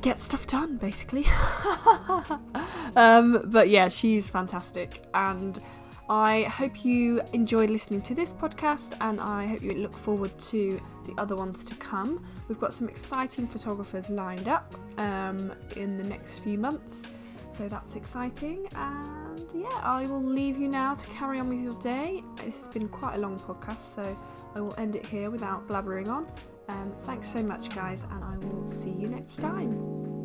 [0.01, 1.25] get stuff done, basically.
[2.95, 5.59] um, but yeah, she's fantastic, and
[6.07, 10.79] I hope you enjoyed listening to this podcast, and I hope you look forward to
[11.05, 12.23] the other ones to come.
[12.47, 17.11] We've got some exciting photographers lined up um, in the next few months.
[17.57, 21.79] So that's exciting, and yeah, I will leave you now to carry on with your
[21.81, 22.21] day.
[22.35, 24.19] This has been quite a long podcast, so
[24.53, 26.27] I will end it here without blabbering on.
[26.67, 30.24] Um, thanks so much, guys, and I will see you next time.